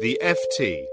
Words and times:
The 0.00 0.18
FT. 0.22 0.86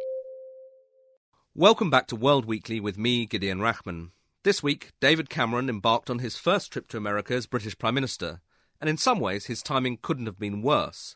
Welcome 1.55 1.89
back 1.89 2.07
to 2.07 2.17
World 2.17 2.43
Weekly 2.43 2.81
with 2.81 2.97
me, 2.97 3.25
Gideon 3.25 3.59
Rachman. 3.59 4.11
This 4.43 4.61
week, 4.61 4.91
David 4.99 5.29
Cameron 5.29 5.69
embarked 5.69 6.09
on 6.09 6.19
his 6.19 6.35
first 6.35 6.73
trip 6.73 6.89
to 6.89 6.97
America 6.97 7.33
as 7.33 7.45
British 7.45 7.77
Prime 7.77 7.93
Minister, 7.93 8.41
and 8.81 8.89
in 8.89 8.97
some 8.97 9.21
ways 9.21 9.45
his 9.45 9.63
timing 9.63 9.99
couldn't 10.01 10.25
have 10.25 10.37
been 10.37 10.61
worse. 10.61 11.15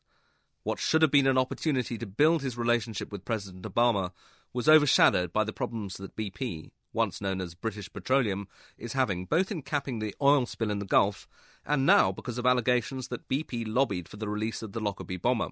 What 0.64 0.80
should 0.80 1.02
have 1.02 1.12
been 1.12 1.28
an 1.28 1.38
opportunity 1.38 1.98
to 1.98 2.06
build 2.06 2.42
his 2.42 2.58
relationship 2.58 3.12
with 3.12 3.26
President 3.26 3.64
Obama 3.64 4.12
was 4.54 4.70
overshadowed 4.70 5.34
by 5.34 5.44
the 5.44 5.52
problems 5.52 5.98
that 5.98 6.16
BP, 6.16 6.72
once 6.94 7.20
known 7.20 7.42
as 7.42 7.56
British 7.56 7.92
Petroleum, 7.92 8.48
is 8.78 8.94
having, 8.94 9.26
both 9.26 9.52
in 9.52 9.64
capping 9.64 10.00
the 10.00 10.16
oil 10.22 10.46
spill 10.46 10.72
in 10.72 10.80
the 10.80 10.86
Gulf 10.86 11.28
and 11.66 11.86
now 11.86 12.14
because 12.14 12.38
of 12.38 12.46
allegations 12.46 13.10
that 13.10 13.28
BP 13.28 13.66
lobbied 13.68 14.08
for 14.08 14.16
the 14.16 14.30
release 14.30 14.62
of 14.62 14.72
the 14.72 14.80
Lockerbie 14.80 15.18
bomber. 15.18 15.50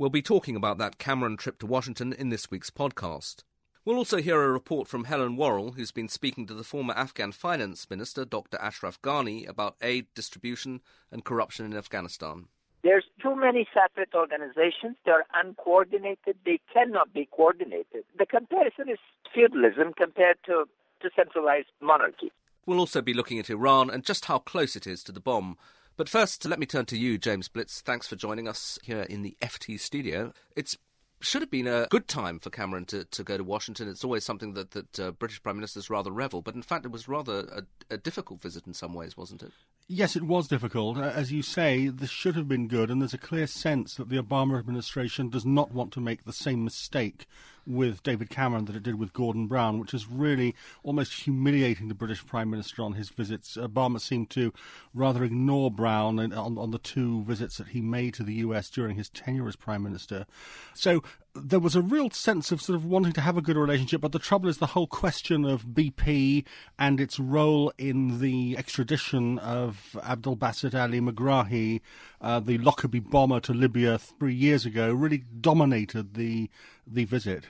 We'll 0.00 0.08
be 0.08 0.22
talking 0.22 0.56
about 0.56 0.78
that 0.78 0.96
Cameron 0.96 1.36
trip 1.36 1.58
to 1.58 1.66
Washington 1.66 2.14
in 2.14 2.30
this 2.30 2.50
week's 2.50 2.70
podcast. 2.70 3.44
We'll 3.84 3.98
also 3.98 4.16
hear 4.16 4.42
a 4.42 4.50
report 4.50 4.88
from 4.88 5.04
Helen 5.04 5.36
Warrell, 5.36 5.74
who's 5.74 5.92
been 5.92 6.08
speaking 6.08 6.46
to 6.46 6.54
the 6.54 6.64
former 6.64 6.94
Afghan 6.94 7.32
Finance 7.32 7.90
Minister, 7.90 8.24
Dr. 8.24 8.56
Ashraf 8.62 9.02
Ghani, 9.02 9.46
about 9.46 9.76
aid 9.82 10.06
distribution 10.14 10.80
and 11.12 11.22
corruption 11.22 11.66
in 11.66 11.76
Afghanistan. 11.76 12.46
There's 12.82 13.04
too 13.22 13.36
many 13.36 13.68
separate 13.74 14.14
organizations. 14.14 14.96
They're 15.04 15.26
uncoordinated. 15.34 16.36
They 16.46 16.60
cannot 16.72 17.12
be 17.12 17.28
coordinated. 17.30 18.04
The 18.18 18.24
comparison 18.24 18.88
is 18.88 18.98
feudalism 19.34 19.92
compared 19.98 20.38
to, 20.46 20.64
to 21.02 21.10
centralized 21.14 21.68
monarchy. 21.82 22.32
We'll 22.64 22.78
also 22.78 23.02
be 23.02 23.12
looking 23.12 23.38
at 23.38 23.50
Iran 23.50 23.90
and 23.90 24.02
just 24.02 24.24
how 24.24 24.38
close 24.38 24.76
it 24.76 24.86
is 24.86 25.04
to 25.04 25.12
the 25.12 25.20
bomb. 25.20 25.58
But 26.00 26.08
first, 26.08 26.46
let 26.46 26.58
me 26.58 26.64
turn 26.64 26.86
to 26.86 26.96
you, 26.96 27.18
James 27.18 27.48
Blitz. 27.48 27.82
Thanks 27.82 28.06
for 28.08 28.16
joining 28.16 28.48
us 28.48 28.78
here 28.82 29.02
in 29.02 29.20
the 29.20 29.36
FT 29.42 29.78
studio. 29.78 30.32
It's 30.56 30.78
should 31.20 31.42
have 31.42 31.50
been 31.50 31.66
a 31.66 31.88
good 31.90 32.08
time 32.08 32.38
for 32.38 32.48
Cameron 32.48 32.86
to, 32.86 33.04
to 33.04 33.22
go 33.22 33.36
to 33.36 33.44
Washington. 33.44 33.86
It's 33.86 34.02
always 34.02 34.24
something 34.24 34.54
that, 34.54 34.70
that 34.70 34.98
uh, 34.98 35.10
British 35.10 35.42
Prime 35.42 35.56
Ministers 35.56 35.90
rather 35.90 36.10
revel, 36.10 36.40
but 36.40 36.54
in 36.54 36.62
fact, 36.62 36.86
it 36.86 36.90
was 36.90 37.06
rather 37.06 37.40
a, 37.40 37.94
a, 37.94 37.98
difficult 37.98 38.40
visit 38.40 38.66
in 38.66 38.72
some 38.72 38.94
ways, 38.94 39.18
wasn't 39.18 39.42
it? 39.42 39.52
Yes, 39.88 40.16
it 40.16 40.22
was 40.22 40.48
difficult. 40.48 40.96
Uh, 40.96 41.12
as 41.14 41.32
you 41.32 41.42
say, 41.42 41.88
this 41.88 42.08
should 42.08 42.34
have 42.34 42.48
been 42.48 42.66
good, 42.66 42.90
and 42.90 43.02
there's 43.02 43.12
a 43.12 43.18
clear 43.18 43.46
sense 43.46 43.96
that 43.96 44.08
the 44.08 44.16
Obama 44.16 44.58
administration 44.58 45.28
does 45.28 45.44
not 45.44 45.72
want 45.74 45.92
to 45.92 46.00
make 46.00 46.24
the 46.24 46.32
same 46.32 46.64
mistake 46.64 47.26
with 47.66 48.02
David 48.02 48.30
Cameron 48.30 48.64
that 48.66 48.76
it 48.76 48.82
did 48.82 48.98
with 48.98 49.12
Gordon 49.12 49.46
Brown, 49.46 49.78
which 49.78 49.94
is 49.94 50.08
really 50.08 50.54
almost 50.82 51.24
humiliating 51.24 51.88
the 51.88 51.94
British 51.94 52.24
Prime 52.26 52.50
Minister 52.50 52.82
on 52.82 52.94
his 52.94 53.08
visits. 53.08 53.56
Obama 53.56 54.00
seemed 54.00 54.30
to 54.30 54.52
rather 54.94 55.24
ignore 55.24 55.70
Brown 55.70 56.18
on, 56.18 56.58
on 56.58 56.70
the 56.70 56.78
two 56.78 57.22
visits 57.24 57.58
that 57.58 57.68
he 57.68 57.80
made 57.80 58.14
to 58.14 58.22
the 58.22 58.34
US 58.34 58.70
during 58.70 58.96
his 58.96 59.08
tenure 59.08 59.48
as 59.48 59.56
Prime 59.56 59.82
Minister. 59.82 60.26
So 60.74 61.02
there 61.34 61.60
was 61.60 61.76
a 61.76 61.82
real 61.82 62.10
sense 62.10 62.50
of 62.50 62.60
sort 62.60 62.76
of 62.76 62.84
wanting 62.84 63.12
to 63.12 63.20
have 63.20 63.36
a 63.36 63.42
good 63.42 63.56
relationship, 63.56 64.00
but 64.00 64.12
the 64.12 64.18
trouble 64.18 64.48
is 64.48 64.58
the 64.58 64.66
whole 64.66 64.86
question 64.86 65.44
of 65.44 65.66
BP 65.66 66.44
and 66.78 67.00
its 67.00 67.20
role 67.20 67.72
in 67.78 68.20
the 68.20 68.56
extradition 68.58 69.38
of 69.38 69.96
Abdel 70.02 70.38
Ali 70.42 71.00
Megrahi, 71.00 71.80
uh, 72.20 72.40
the 72.40 72.58
Lockerbie 72.58 73.00
bomber 73.00 73.40
to 73.40 73.54
Libya 73.54 73.98
three 73.98 74.34
years 74.34 74.66
ago, 74.66 74.92
really 74.92 75.24
dominated 75.40 76.14
the 76.14 76.50
the 76.90 77.04
visit. 77.04 77.44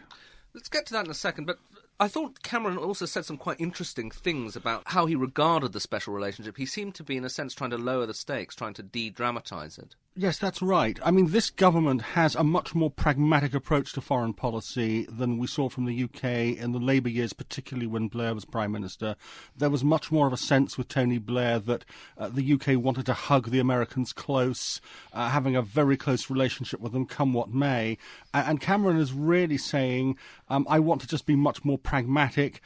Let's 0.55 0.69
get 0.69 0.87
to 0.87 0.93
that 0.95 1.05
in 1.05 1.11
a 1.11 1.15
second, 1.15 1.47
but 1.47 1.59
I 1.99 2.09
thought 2.09 2.43
Cameron 2.43 2.79
also 2.79 3.07
said 3.07 3.25
some 3.25 3.37
quite 3.37 3.61
interesting 3.61 4.11
things 4.11 4.57
about 4.57 4.83
how 4.87 5.07
he 5.07 5.15
regarded 5.15 5.73
the 5.73 5.81
special 5.81 6.15
relationship. 6.15 6.57
He 6.57 6.67
seemed 6.67 6.95
to 6.97 7.05
be, 7.05 7.17
in 7.17 7.25
a 7.25 7.31
sense, 7.31 7.55
trying 7.55 7.71
to 7.71 7.79
lower 7.79 8.07
the 8.07 8.15
stakes, 8.15 8.55
trying 8.55 8.75
to 8.75 8.83
de 8.83 9.11
dramatize 9.11 9.79
it. 9.79 9.97
Yes, 10.17 10.39
that's 10.39 10.61
right. 10.61 10.99
I 11.05 11.13
mean, 11.13 11.31
this 11.31 11.51
government 11.51 12.03
has 12.03 12.35
a 12.35 12.43
much 12.43 12.75
more 12.75 12.91
pragmatic 12.91 13.55
approach 13.55 13.93
to 13.93 14.01
foreign 14.01 14.35
policy 14.35 15.07
than 15.09 15.39
we 15.39 15.47
saw 15.47 15.69
from 15.69 15.85
the 15.85 16.03
UK 16.03 16.59
in 16.59 16.73
the 16.73 16.81
Labour 16.81 17.09
years, 17.09 17.33
particularly 17.33 17.87
when 17.87 18.09
Blair 18.09 18.35
was 18.35 18.45
Prime 18.45 18.73
Minister. 18.73 19.15
There 19.57 19.71
was 19.71 19.85
much 19.85 20.11
more 20.11 20.27
of 20.27 20.33
a 20.33 20.37
sense 20.37 20.77
with 20.77 20.89
Tony 20.89 21.19
Blair 21.19 21.61
that 21.61 21.85
uh, 22.19 22.29
the 22.29 22.53
UK 22.55 22.77
wanted 22.77 23.07
to 23.07 23.15
hug 23.15 23.51
the 23.51 23.61
Americans 23.61 24.13
close, 24.13 24.81
uh, 25.13 25.29
having 25.29 25.55
a 25.55 25.63
very 25.63 25.97
close 25.97 26.29
relationship 26.29 26.81
with 26.81 26.91
them, 26.91 27.07
come 27.07 27.33
what 27.33 27.55
may. 27.55 27.97
And 28.35 28.61
Cameron 28.61 28.97
is 28.97 29.13
really 29.13 29.59
saying, 29.59 30.19
um, 30.49 30.67
I 30.69 30.81
want 30.81 31.03
to 31.03 31.07
just 31.07 31.25
be 31.25 31.37
much 31.37 31.65
more 31.65 31.79
pragmatic 31.79 32.61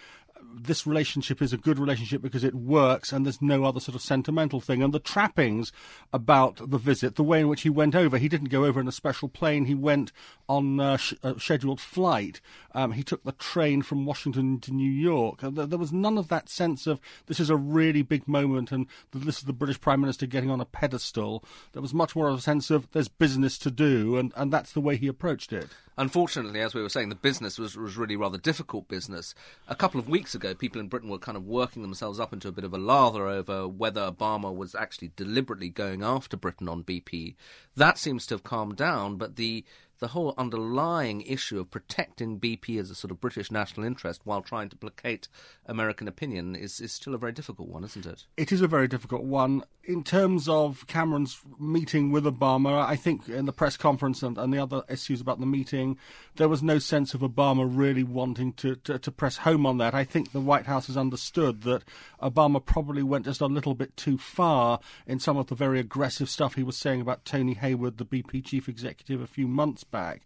this 0.56 0.86
relationship 0.86 1.42
is 1.42 1.52
a 1.52 1.58
good 1.58 1.78
relationship 1.78 2.22
because 2.22 2.44
it 2.44 2.54
works 2.54 3.12
and 3.12 3.24
there's 3.24 3.42
no 3.42 3.64
other 3.64 3.80
sort 3.80 3.94
of 3.94 4.02
sentimental 4.02 4.60
thing. 4.60 4.82
And 4.82 4.92
the 4.92 4.98
trappings 4.98 5.72
about 6.12 6.70
the 6.70 6.78
visit, 6.78 7.16
the 7.16 7.22
way 7.22 7.40
in 7.40 7.48
which 7.48 7.62
he 7.62 7.70
went 7.70 7.94
over, 7.94 8.18
he 8.18 8.28
didn't 8.28 8.48
go 8.48 8.64
over 8.64 8.80
in 8.80 8.88
a 8.88 8.92
special 8.92 9.28
plane, 9.28 9.64
he 9.64 9.74
went 9.74 10.12
on 10.48 10.80
a, 10.80 10.98
sh- 10.98 11.14
a 11.22 11.38
scheduled 11.38 11.80
flight. 11.80 12.40
Um, 12.72 12.92
he 12.92 13.02
took 13.02 13.24
the 13.24 13.32
train 13.32 13.82
from 13.82 14.06
Washington 14.06 14.60
to 14.60 14.72
New 14.72 14.90
York. 14.90 15.40
There 15.42 15.78
was 15.78 15.92
none 15.92 16.18
of 16.18 16.28
that 16.28 16.48
sense 16.48 16.86
of 16.86 17.00
this 17.26 17.40
is 17.40 17.50
a 17.50 17.56
really 17.56 18.02
big 18.02 18.28
moment 18.28 18.72
and 18.72 18.86
this 19.12 19.38
is 19.38 19.44
the 19.44 19.52
British 19.52 19.80
Prime 19.80 20.00
Minister 20.00 20.26
getting 20.26 20.50
on 20.50 20.60
a 20.60 20.66
pedestal. 20.66 21.44
There 21.72 21.82
was 21.82 21.94
much 21.94 22.14
more 22.14 22.28
of 22.28 22.38
a 22.38 22.42
sense 22.42 22.70
of 22.70 22.90
there's 22.92 23.08
business 23.08 23.58
to 23.58 23.70
do, 23.70 24.16
and, 24.16 24.32
and 24.36 24.52
that's 24.52 24.72
the 24.72 24.80
way 24.80 24.96
he 24.96 25.06
approached 25.06 25.52
it. 25.52 25.68
Unfortunately, 25.96 26.60
as 26.60 26.74
we 26.74 26.82
were 26.82 26.88
saying, 26.88 27.08
the 27.08 27.14
business 27.14 27.58
was, 27.58 27.76
was 27.76 27.96
really 27.96 28.16
rather 28.16 28.38
difficult 28.38 28.88
business. 28.88 29.34
A 29.68 29.76
couple 29.76 30.00
of 30.00 30.08
weeks 30.08 30.34
ago, 30.34 30.54
people 30.54 30.80
in 30.80 30.88
Britain 30.88 31.08
were 31.08 31.18
kind 31.18 31.36
of 31.36 31.46
working 31.46 31.82
themselves 31.82 32.18
up 32.18 32.32
into 32.32 32.48
a 32.48 32.52
bit 32.52 32.64
of 32.64 32.74
a 32.74 32.78
lather 32.78 33.28
over 33.28 33.68
whether 33.68 34.10
Obama 34.10 34.54
was 34.54 34.74
actually 34.74 35.12
deliberately 35.14 35.68
going 35.68 36.02
after 36.02 36.36
Britain 36.36 36.68
on 36.68 36.82
BP. 36.82 37.36
That 37.76 37.98
seems 37.98 38.26
to 38.26 38.34
have 38.34 38.42
calmed 38.42 38.76
down, 38.76 39.16
but 39.16 39.36
the 39.36 39.64
the 39.98 40.08
whole 40.08 40.34
underlying 40.36 41.22
issue 41.22 41.58
of 41.60 41.70
protecting 41.70 42.38
BP 42.38 42.78
as 42.78 42.90
a 42.90 42.94
sort 42.94 43.10
of 43.10 43.20
British 43.20 43.50
national 43.50 43.86
interest 43.86 44.20
while 44.24 44.42
trying 44.42 44.68
to 44.68 44.76
placate 44.76 45.28
American 45.66 46.08
opinion 46.08 46.54
is, 46.54 46.80
is 46.80 46.92
still 46.92 47.14
a 47.14 47.18
very 47.18 47.32
difficult 47.32 47.68
one, 47.68 47.84
isn't 47.84 48.06
it? 48.06 48.26
It 48.36 48.52
is 48.52 48.60
a 48.60 48.68
very 48.68 48.88
difficult 48.88 49.24
one. 49.24 49.62
In 49.84 50.02
terms 50.02 50.48
of 50.48 50.86
Cameron's 50.86 51.40
meeting 51.58 52.10
with 52.10 52.24
Obama, 52.24 52.84
I 52.84 52.96
think 52.96 53.28
in 53.28 53.44
the 53.44 53.52
press 53.52 53.76
conference 53.76 54.22
and, 54.22 54.38
and 54.38 54.52
the 54.52 54.58
other 54.58 54.82
issues 54.88 55.20
about 55.20 55.40
the 55.40 55.46
meeting, 55.46 55.98
there 56.36 56.48
was 56.48 56.62
no 56.62 56.78
sense 56.78 57.14
of 57.14 57.20
Obama 57.20 57.68
really 57.70 58.02
wanting 58.02 58.54
to, 58.54 58.76
to, 58.76 58.98
to 58.98 59.12
press 59.12 59.38
home 59.38 59.66
on 59.66 59.78
that. 59.78 59.94
I 59.94 60.04
think 60.04 60.32
the 60.32 60.40
White 60.40 60.66
House 60.66 60.86
has 60.86 60.96
understood 60.96 61.62
that 61.62 61.84
Obama 62.22 62.64
probably 62.64 63.02
went 63.02 63.26
just 63.26 63.40
a 63.40 63.46
little 63.46 63.74
bit 63.74 63.96
too 63.96 64.18
far 64.18 64.80
in 65.06 65.20
some 65.20 65.36
of 65.36 65.48
the 65.48 65.54
very 65.54 65.78
aggressive 65.78 66.28
stuff 66.28 66.54
he 66.54 66.62
was 66.62 66.76
saying 66.76 67.00
about 67.00 67.24
Tony 67.24 67.54
Hayward, 67.54 67.98
the 67.98 68.06
BP 68.06 68.44
chief 68.44 68.68
executive, 68.68 69.20
a 69.20 69.26
few 69.26 69.46
months 69.46 69.83
back. 69.90 70.22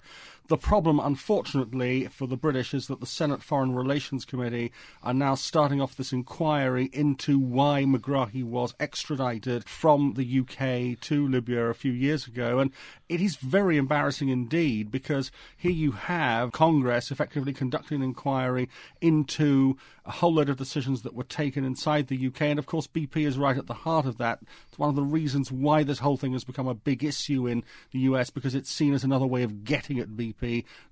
The 0.48 0.56
problem, 0.56 0.98
unfortunately, 0.98 2.06
for 2.06 2.26
the 2.26 2.38
British 2.38 2.72
is 2.72 2.86
that 2.86 3.00
the 3.00 3.06
Senate 3.06 3.42
Foreign 3.42 3.75
Relations 3.75 4.25
Committee 4.25 4.72
are 5.03 5.12
now 5.12 5.34
starting 5.34 5.78
off 5.78 5.94
this 5.94 6.10
inquiry 6.10 6.88
into 6.94 7.38
why 7.38 7.84
Megrahi 7.84 8.42
was 8.42 8.75
extradited 8.81 9.69
from 9.69 10.14
the 10.14 10.41
UK 10.41 10.98
to 11.03 11.28
Libya 11.28 11.66
a 11.66 11.75
few 11.75 11.92
years 11.92 12.26
ago. 12.26 12.60
And 12.60 12.70
it 13.10 13.20
is 13.20 13.36
very 13.36 13.76
embarrassing 13.76 14.30
indeed 14.30 14.91
because 14.91 15.30
here 15.54 15.71
you 15.71 15.92
have 15.92 16.53
Congress 16.53 17.10
effectively 17.10 17.53
conducting 17.53 17.97
an 17.97 18.03
inquiry 18.03 18.71
into 19.03 19.77
a 20.09 20.12
whole 20.12 20.33
load 20.33 20.48
of 20.48 20.56
decisions 20.56 21.03
that 21.03 21.15
were 21.15 21.24
taken 21.24 21.62
inside 21.62 22.09
the 22.09 22.27
UK. 22.27 22.42
And 22.42 22.59
of 22.59 22.65
course, 22.65 22.86
BP 22.86 23.27
is 23.27 23.36
right 23.36 23.59
at 23.59 23.66
the 23.66 23.74
heart 23.74 24.06
of 24.06 24.16
that. 24.16 24.41
It's 24.68 24.78
one 24.78 24.89
of 24.89 24.97
the 24.97 25.03
reasons 25.03 25.53
why 25.53 25.83
this 25.83 25.98
whole 25.98 26.16
thing 26.16 26.33
has 26.33 26.44
become 26.44 26.66
a 26.66 26.74
big 26.74 27.04
issue 27.04 27.47
in 27.47 27.62
the 27.91 27.98
US 28.01 28.30
because 28.30 28.54
it's 28.54 28.71
seen 28.71 28.94
as 28.94 29.04
another 29.04 29.27
way 29.27 29.42
of 29.42 29.65
getting 29.65 29.98
at 29.98 30.09
BP, 30.09 30.38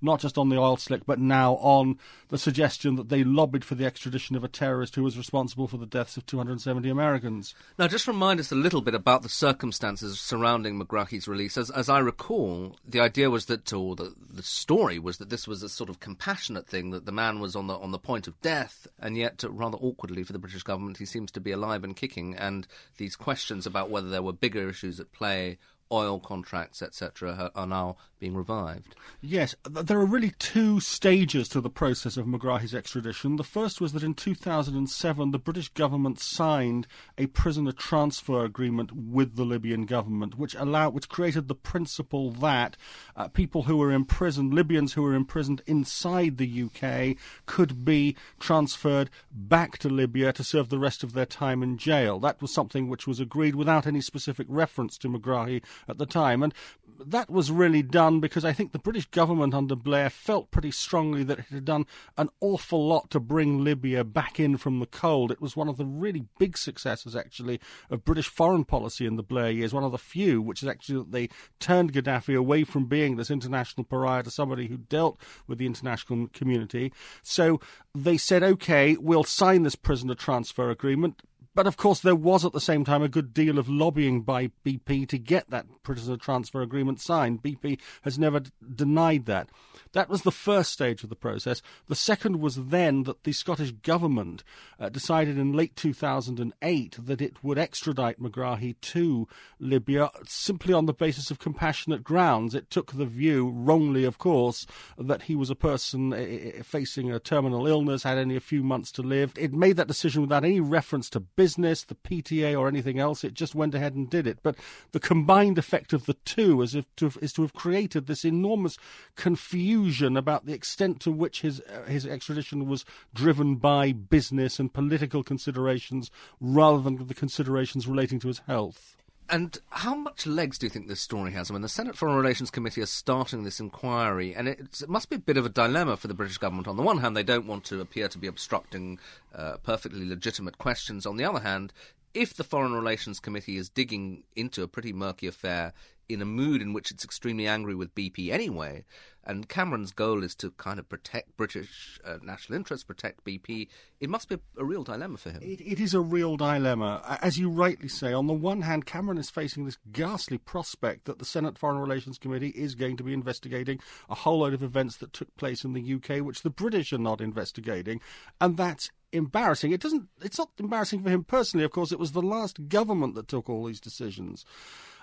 not 0.01 0.21
just 0.21 0.39
on 0.39 0.49
the 0.49 0.57
oil 0.57 0.77
slick, 0.77 1.07
but 1.07 1.19
now 1.19 1.55
on 1.55 1.99
the 2.29 2.39
suggestion 2.39 2.97
that 2.97 3.09
they 3.09 3.25
lobbied 3.25 3.65
for 3.65 3.75
the 3.75 3.87
extradition 3.87 4.37
of 4.37 4.45
a 4.45 4.49
terrorist 4.49 4.95
who 4.95 5.03
was 5.03 5.17
responsible 5.17 5.69
for 5.69 5.77
the 5.77 5.87
deaths 5.87 6.17
of 6.17 6.27
270 6.27 6.89
Americans. 6.89 7.55
Now, 7.79 7.89
just 7.89 8.09
remind 8.09 8.41
us 8.41 8.51
a 8.51 8.57
little 8.57 8.81
bit 8.81 8.95
about 8.95 9.23
the 9.23 9.29
circumstances 9.29 10.19
surrounding 10.21 10.79
Megrahi's 10.79 11.29
release. 11.29 11.57
As, 11.57 11.71
as 11.71 11.89
I 11.89 11.99
recall, 11.99 12.77
the 12.87 13.01
idea 13.01 13.31
was 13.31 13.47
that, 13.47 13.73
or 13.73 13.97
the, 13.97 14.15
the 14.33 14.43
story 14.43 14.99
was 14.99 15.19
that 15.19 15.31
this 15.31 15.47
was 15.47 15.63
a 15.63 15.69
sort 15.69 15.91
of 15.91 16.01
compassionate 16.01 16.67
thing, 16.67 16.91
that 16.91 17.07
the 17.07 17.13
man 17.13 17.41
was 17.41 17.55
on 17.55 17.67
the, 17.67 17.75
on 17.75 17.93
the 17.93 17.99
point 17.99 18.27
of 18.27 18.41
death 18.41 18.87
and 18.99 19.17
yet, 19.17 19.45
uh, 19.45 19.51
rather 19.51 19.79
awkwardly 19.79 20.23
for 20.23 20.33
the 20.33 20.39
British 20.39 20.63
government, 20.63 20.99
he 20.99 21.05
seems 21.05 21.31
to 21.33 21.41
be 21.41 21.53
alive 21.53 21.85
and 21.85 21.97
kicking. 21.97 22.35
And 22.35 22.67
these 22.97 23.17
questions 23.17 23.67
about 23.67 23.91
whether 23.91 24.09
there 24.09 24.23
were 24.23 24.33
bigger 24.33 24.69
issues 24.69 25.01
at 25.01 25.13
play 25.13 25.59
oil 25.91 26.19
contracts, 26.19 26.83
etc., 26.83 27.50
are 27.55 27.67
now 27.67 27.97
being 28.19 28.35
revived. 28.35 28.94
Yes, 29.21 29.55
there 29.69 30.00
are 30.00 30.06
really 30.06 30.33
two 30.38 30.81
stages 30.81 31.49
to 31.50 31.61
the 31.61 31.71
process 31.71 32.17
of 32.17 32.27
Megrahi's 32.27 32.75
extradition. 32.75 33.37
The 33.37 33.44
first 33.44 33.81
was 33.81 33.93
that 33.93 34.03
in 34.03 34.15
2007, 34.15 35.31
the 35.31 35.38
British 35.38 35.69
government 35.69 36.19
signed 36.19 36.87
a 37.19 37.27
prisoner 37.27 37.73
transfer 37.73 38.44
agreement 38.44 38.93
with 38.93 39.37
the 39.37 39.44
Libyan 39.44 39.85
government, 39.85 40.38
which 40.38 40.55
allowed, 40.55 40.94
which 40.94 41.09
created 41.09 41.49
the 41.49 41.55
principle 41.55 42.31
that 42.31 42.77
uh, 43.15 43.29
people 43.29 43.65
who 43.65 43.77
were 43.77 43.93
imprisoned, 43.93 44.55
Libyans 44.55 44.94
who 44.94 45.03
were 45.03 45.15
imprisoned 45.15 45.62
inside 45.67 46.38
the 46.38 46.62
UK, 46.65 47.17
could 47.44 47.85
be 47.85 48.17
transferred 48.41 49.11
back 49.31 49.79
to 49.79 49.88
Libya 49.88 50.33
to 50.33 50.44
serve 50.44 50.71
the 50.71 50.79
rest 50.79 51.03
of 51.03 51.12
their 51.12 51.27
time 51.27 51.62
in 51.62 51.77
jail. 51.77 52.19
That 52.19 52.41
was 52.41 52.53
something 52.53 52.88
which 52.88 53.06
was 53.06 53.21
agreed 53.21 53.55
without 53.55 53.87
any 53.87 54.00
specific 54.00 54.47
reference 54.49 54.97
to 54.99 55.09
Megrahi 55.09 55.62
at 55.88 55.99
the 55.99 56.06
time, 56.06 56.43
and 56.43 56.55
that 56.99 57.31
was 57.31 57.50
really 57.50 57.82
done 57.82 58.20
because 58.20 58.44
I 58.44 58.52
think 58.52 58.73
the 58.73 58.78
British 58.78 59.06
government 59.06 59.55
under 59.55 59.76
Blair 59.76 60.11
felt 60.11 60.50
pretty 60.50 60.70
strongly 60.70 61.23
that 61.25 61.38
it 61.38 61.46
had 61.46 61.64
done 61.64 61.87
an 62.17 62.31
awful 62.40 62.87
lot 62.87 63.11
to 63.11 63.20
bring 63.20 63.62
Libya 63.62 64.05
back 64.05 64.40
in 64.40 64.56
from 64.56 64.81
the 64.81 64.87
cold. 64.87 65.31
It 65.31 65.40
was 65.40 65.56
one 65.56 65.69
of 65.69 65.76
the 65.76 65.84
really 65.84 66.25
big 66.38 66.56
successes, 66.56 67.14
actually, 67.14 67.61
of 67.90 68.05
British 68.05 68.28
foreign 68.28 68.64
policy 68.64 69.06
in 69.06 69.17
the 69.17 69.23
Blair 69.23 69.50
years, 69.50 69.75
one 69.75 69.84
of 69.84 69.93
the 69.93 69.99
few, 69.99 70.40
which 70.40 70.62
is 70.62 70.69
actually 70.69 70.99
that 70.99 71.12
they 71.12 71.28
turned 71.61 71.93
Gaddafi 71.93 72.37
away 72.37 72.64
from 72.64 72.87
being 72.87 73.17
this 73.17 73.31
international 73.31 73.84
pariah 73.84 74.23
to 74.23 74.31
somebody 74.31 74.67
who 74.67 74.76
dealt 74.76 75.20
with 75.46 75.58
the 75.58 75.67
international 75.67 76.28
community. 76.28 76.93
So 77.23 77.61
they 77.94 78.17
said, 78.17 78.43
okay, 78.43 78.96
we'll 78.99 79.25
sign 79.25 79.62
this 79.62 79.76
prisoner 79.76 80.14
transfer 80.14 80.70
agreement. 80.70 81.23
But 81.56 81.67
of 81.67 81.79
course, 81.79 82.00
there 82.00 82.14
was 82.14 82.44
at 82.44 82.53
the 82.53 82.61
same 82.61 82.85
time 82.85 83.03
a 83.03 83.08
good 83.08 83.32
deal 83.32 83.58
of 83.58 83.67
lobbying 83.67 84.20
by 84.20 84.50
BP 84.62 85.08
to 85.08 85.17
get 85.17 85.49
that 85.49 85.64
prisoner 85.82 86.19
transfer 86.19 86.61
agreement 86.61 87.00
signed. 87.00 87.43
BP 87.43 87.81
has 88.03 88.19
never 88.19 88.41
d- 88.41 88.50
denied 88.75 89.25
that. 89.25 89.49
That 89.93 90.11
was 90.11 90.20
the 90.20 90.31
first 90.31 90.70
stage 90.70 91.03
of 91.03 91.08
the 91.08 91.17
process. 91.17 91.62
The 91.87 91.94
second 91.94 92.41
was 92.43 92.67
then 92.67 93.05
that 93.05 93.25
the 93.25 93.32
Scottish 93.32 93.70
government 93.70 94.44
uh, 94.79 94.91
decided 94.91 95.38
in 95.38 95.55
late 95.55 95.75
2008 95.76 96.99
that 97.03 97.23
it 97.23 97.43
would 97.43 97.56
extradite 97.56 98.20
Megrahi 98.20 98.76
to 98.79 99.26
Libya 99.59 100.11
simply 100.26 100.75
on 100.75 100.85
the 100.85 100.93
basis 100.93 101.31
of 101.31 101.38
compassionate 101.38 102.05
grounds. 102.05 102.55
It 102.55 102.69
took 102.69 102.93
the 102.93 103.06
view, 103.06 103.49
wrongly 103.49 104.05
of 104.05 104.19
course, 104.19 104.67
that 104.99 105.23
he 105.23 105.35
was 105.35 105.49
a 105.49 105.55
person 105.55 106.12
uh, 106.12 106.62
facing 106.62 107.11
a 107.11 107.19
terminal 107.19 107.67
illness, 107.67 108.02
had 108.02 108.19
only 108.19 108.37
a 108.37 108.41
few 108.41 108.62
months 108.62 108.93
to 108.93 109.02
live. 109.02 109.32
It 109.38 109.55
made 109.55 109.79
that 109.79 109.88
decision 109.88 110.20
without 110.20 110.44
any 110.44 110.61
reference 110.61 111.09
to 111.11 111.20
business, 111.20 111.46
the 111.55 111.95
PTA, 111.95 112.59
or 112.59 112.67
anything 112.67 112.99
else. 112.99 113.23
It 113.23 113.35
just 113.35 113.55
went 113.55 113.75
ahead 113.75 113.95
and 113.95 114.11
did 114.11 114.27
it. 114.27 114.39
But 114.43 114.57
the 114.93 115.01
combined 115.01 115.59
effect 115.59 115.93
of 115.93 116.07
the 116.07 116.15
two 116.25 116.61
is, 116.63 116.77
to, 116.97 117.13
is 117.21 117.33
to 117.35 117.43
have 117.43 117.55
created 117.55 118.07
this 118.07 118.25
enormous 118.25 118.77
confusion 119.15 120.17
about 120.17 120.47
the 120.47 120.53
extent 120.53 121.01
to 121.01 121.13
which 121.13 121.43
his 121.43 121.61
uh, 121.61 121.85
his 121.89 122.07
extradition 122.07 122.67
was 122.67 122.85
driven 123.15 123.57
by 123.57 123.93
business 123.93 124.59
and 124.59 124.73
political 124.73 125.23
considerations 125.23 126.11
rather 126.41 126.81
than 126.81 127.07
the 127.07 127.15
considerations 127.15 127.87
relating 127.87 128.19
to 128.19 128.29
his 128.29 128.41
health. 128.41 128.97
And 129.28 129.58
how 129.70 129.96
much 129.96 130.25
legs 130.26 130.56
do 130.56 130.67
you 130.67 130.70
think 130.70 130.87
this 130.87 131.00
story 131.00 131.32
has? 131.32 131.50
I 131.50 131.55
mean, 131.55 131.62
the 131.62 131.69
Senate 131.69 131.96
Foreign 131.96 132.17
Relations 132.17 132.50
Committee 132.50 132.81
is 132.81 132.90
starting 132.90 133.43
this 133.43 133.58
inquiry, 133.58 134.34
and 134.34 134.46
it 134.46 134.88
must 134.88 135.11
be 135.11 135.17
a 135.17 135.20
bit 135.20 135.37
of 135.37 135.44
a 135.44 135.49
dilemma 135.49 135.96
for 135.96 136.06
the 136.06 136.14
British 136.14 136.38
government. 136.38 136.69
On 136.69 136.76
the 136.76 136.82
one 136.82 136.99
hand, 136.99 137.17
they 137.17 137.25
don't 137.25 137.46
want 137.46 137.64
to 137.64 137.81
appear 137.81 138.06
to 138.08 138.19
be 138.19 138.28
obstructing 138.28 139.00
uh, 139.34 139.56
perfectly 139.64 140.06
legitimate 140.06 140.58
questions. 140.58 141.06
On 141.06 141.17
the 141.17 141.25
other 141.25 141.40
hand, 141.40 141.73
if 142.17 142.33
the 142.33 142.45
Foreign 142.45 142.73
Relations 142.73 143.21
Committee 143.21 143.59
is 143.59 143.69
digging 143.69 144.25
into 144.35 144.63
a 144.63 144.69
pretty 144.69 144.93
murky 144.93 145.27
affair 145.27 145.75
in 146.09 146.23
a 146.23 146.25
mood 146.25 146.63
in 146.63 146.73
which 146.73 146.91
it's 146.91 147.05
extremely 147.05 147.47
angry 147.47 147.75
with 147.75 147.95
BP 147.95 148.31
anyway, 148.31 148.85
and 149.23 149.49
Cameron's 149.49 149.93
goal 149.93 150.23
is 150.23 150.35
to 150.37 150.53
kind 150.53 150.79
of 150.79 150.89
protect 150.89 151.37
British 151.37 152.01
uh, 152.07 152.17
national 152.23 152.57
interests, 152.57 152.85
protect 152.85 153.25
BP, 153.25 153.69
it 154.01 154.09
must 154.09 154.31
be 154.31 154.39
a, 154.57 154.65
real 154.65 154.83
dilemma 154.83 155.19
for 155.19 155.31
him. 155.31 155.43
It, 155.43 155.61
it 155.61 155.79
is 155.79 155.93
a 155.93 156.01
real 156.01 156.37
dilemma. 156.39 157.19
As 157.21 157.39
you 157.39 157.51
rightly 157.51 157.89
say, 157.89 158.15
on 158.15 158.29
the 158.29 158.33
one 158.33 158.62
hand, 158.62 158.87
Cameron 158.87 159.19
is 159.19 159.29
facing 159.29 159.67
this 159.67 159.79
ghastly 159.93 160.39
prospect 160.39 161.05
that 161.05 161.19
the 161.19 161.25
Senate 161.25 161.59
Foreign 161.59 161.81
Relations 161.81 162.19
Committee 162.19 162.51
is 162.51 162.75
going 162.75 162.97
to 162.97 163.05
be 163.05 163.12
investigating 163.12 163.81
a 164.09 164.15
whole 164.15 164.39
load 164.39 164.55
of 164.55 164.62
events 164.62 164.97
that 164.99 165.12
took 165.12 165.35
place 165.37 165.65
in 165.65 165.75
the 165.75 165.95
UK 165.95 166.25
which 166.25 166.43
the 166.43 166.51
British 166.51 166.93
are 166.95 166.99
not 166.99 167.21
investigating, 167.21 168.01
and 168.41 168.57
that's 168.57 168.91
embarrassing. 169.12 169.73
It 169.73 169.81
doesn't. 169.81 170.08
It's 170.23 170.38
not 170.38 170.50
embarrassing 170.58 171.03
for 171.03 171.11
him 171.11 171.25
personally. 171.25 171.64
Of 171.64 171.73
course, 171.73 171.93
it 171.93 171.99
was 171.99 172.12
the 172.12 172.23
last 172.23 172.69
government 172.69 173.14
that 173.14 173.29
took 173.29 173.49
all 173.49 173.64
these 173.64 173.81
decisions. 173.81 174.44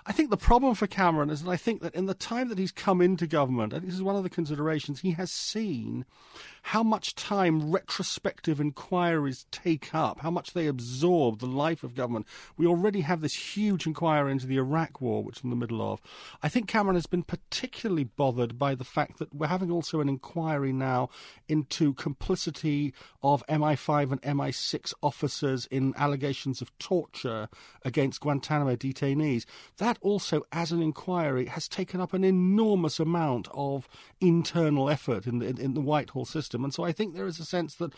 I 0.06 0.12
think 0.12 0.30
the 0.30 0.36
problem 0.36 0.74
for 0.74 0.86
Cameron 0.86 1.30
is 1.30 1.42
that 1.42 1.50
I 1.50 1.56
think 1.56 1.80
that 1.80 1.94
in 1.94 2.06
the 2.06 2.14
time 2.14 2.48
that 2.48 2.58
he's 2.58 2.72
come 2.72 3.00
into 3.00 3.26
government, 3.26 3.72
and 3.72 3.86
this 3.86 3.94
is 3.94 4.02
one 4.02 4.16
of 4.16 4.22
the 4.22 4.30
considerations, 4.30 5.00
he 5.00 5.12
has 5.12 5.30
seen 5.32 6.04
how 6.68 6.82
much 6.82 7.14
time 7.14 7.70
retrospective 7.70 8.58
inquiries 8.58 9.44
take 9.50 9.94
up, 9.94 10.20
how 10.20 10.30
much 10.30 10.54
they 10.54 10.66
absorb 10.66 11.38
the 11.38 11.46
life 11.46 11.84
of 11.84 11.94
government. 11.94 12.26
We 12.56 12.66
already 12.66 13.02
have 13.02 13.20
this 13.20 13.34
huge 13.54 13.86
inquiry 13.86 14.32
into 14.32 14.46
the 14.46 14.56
Iraq 14.56 14.98
War, 14.98 15.22
which 15.22 15.44
we're 15.44 15.48
in 15.48 15.50
the 15.50 15.56
middle 15.56 15.82
of. 15.82 16.00
I 16.42 16.48
think 16.48 16.66
Cameron 16.66 16.96
has 16.96 17.04
been 17.04 17.22
particularly 17.22 18.04
bothered 18.04 18.58
by 18.58 18.74
the 18.74 18.82
fact 18.82 19.18
that 19.18 19.34
we're 19.34 19.48
having 19.48 19.70
also 19.70 20.00
an 20.00 20.08
inquiry 20.08 20.72
now 20.72 21.10
into 21.48 21.92
complicity 21.92 22.94
of 23.22 23.46
MI5 23.46 24.12
and 24.12 24.22
MI6 24.22 24.94
officers 25.02 25.66
in 25.66 25.92
allegations 25.98 26.62
of 26.62 26.76
torture 26.78 27.50
against 27.84 28.22
Guantanamo 28.22 28.74
detainees. 28.74 29.44
That 29.76 29.98
also, 30.00 30.44
as 30.50 30.72
an 30.72 30.80
inquiry, 30.80 31.44
has 31.44 31.68
taken 31.68 32.00
up 32.00 32.14
an 32.14 32.24
enormous 32.24 32.98
amount 32.98 33.48
of 33.52 33.86
internal 34.18 34.88
effort 34.88 35.26
in 35.26 35.40
the, 35.40 35.48
in 35.48 35.74
the 35.74 35.82
Whitehall 35.82 36.24
system 36.24 36.53
system. 36.54 36.64
And 36.64 36.74
so 36.74 36.84
I 36.84 36.92
think 36.92 37.14
there 37.14 37.26
is 37.26 37.40
a 37.40 37.44
sense 37.44 37.74
that 37.76 37.92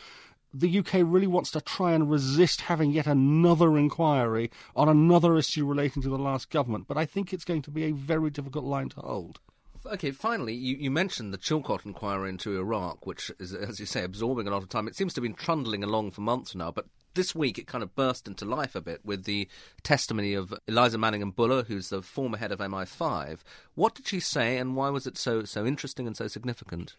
the 0.54 0.78
UK 0.78 1.02
really 1.04 1.26
wants 1.26 1.50
to 1.50 1.60
try 1.60 1.92
and 1.92 2.10
resist 2.10 2.62
having 2.62 2.90
yet 2.90 3.06
another 3.06 3.76
inquiry 3.76 4.50
on 4.74 4.88
another 4.88 5.36
issue 5.36 5.66
relating 5.66 6.02
to 6.02 6.08
the 6.08 6.18
last 6.18 6.50
government. 6.50 6.86
But 6.88 6.96
I 6.96 7.04
think 7.04 7.32
it's 7.32 7.44
going 7.44 7.62
to 7.62 7.70
be 7.70 7.84
a 7.84 7.92
very 7.92 8.30
difficult 8.30 8.64
line 8.64 8.88
to 8.90 9.00
hold. 9.00 9.40
Okay, 9.84 10.10
finally, 10.10 10.54
you, 10.54 10.76
you 10.76 10.90
mentioned 10.90 11.32
the 11.32 11.38
Chilcot 11.38 11.84
inquiry 11.84 12.30
into 12.30 12.58
Iraq, 12.58 13.06
which 13.06 13.30
is, 13.38 13.54
as 13.54 13.78
you 13.78 13.86
say, 13.86 14.02
absorbing 14.02 14.48
a 14.48 14.50
lot 14.50 14.62
of 14.62 14.68
time. 14.68 14.88
It 14.88 14.96
seems 14.96 15.14
to 15.14 15.20
have 15.20 15.22
been 15.22 15.34
trundling 15.34 15.84
along 15.84 16.10
for 16.10 16.22
months 16.22 16.54
now, 16.56 16.72
but 16.72 16.86
this 17.14 17.36
week 17.36 17.56
it 17.56 17.68
kind 17.68 17.84
of 17.84 17.94
burst 17.94 18.26
into 18.26 18.44
life 18.44 18.74
a 18.74 18.80
bit 18.80 19.00
with 19.04 19.24
the 19.24 19.48
testimony 19.84 20.34
of 20.34 20.52
Eliza 20.66 20.98
Manningham 20.98 21.30
Buller, 21.30 21.62
who's 21.62 21.90
the 21.90 22.02
former 22.02 22.36
head 22.36 22.50
of 22.50 22.58
MI5. 22.58 23.40
What 23.74 23.94
did 23.94 24.08
she 24.08 24.18
say, 24.18 24.58
and 24.58 24.74
why 24.74 24.90
was 24.90 25.06
it 25.06 25.16
so 25.16 25.44
so 25.44 25.64
interesting 25.64 26.06
and 26.06 26.16
so 26.16 26.26
significant? 26.26 26.94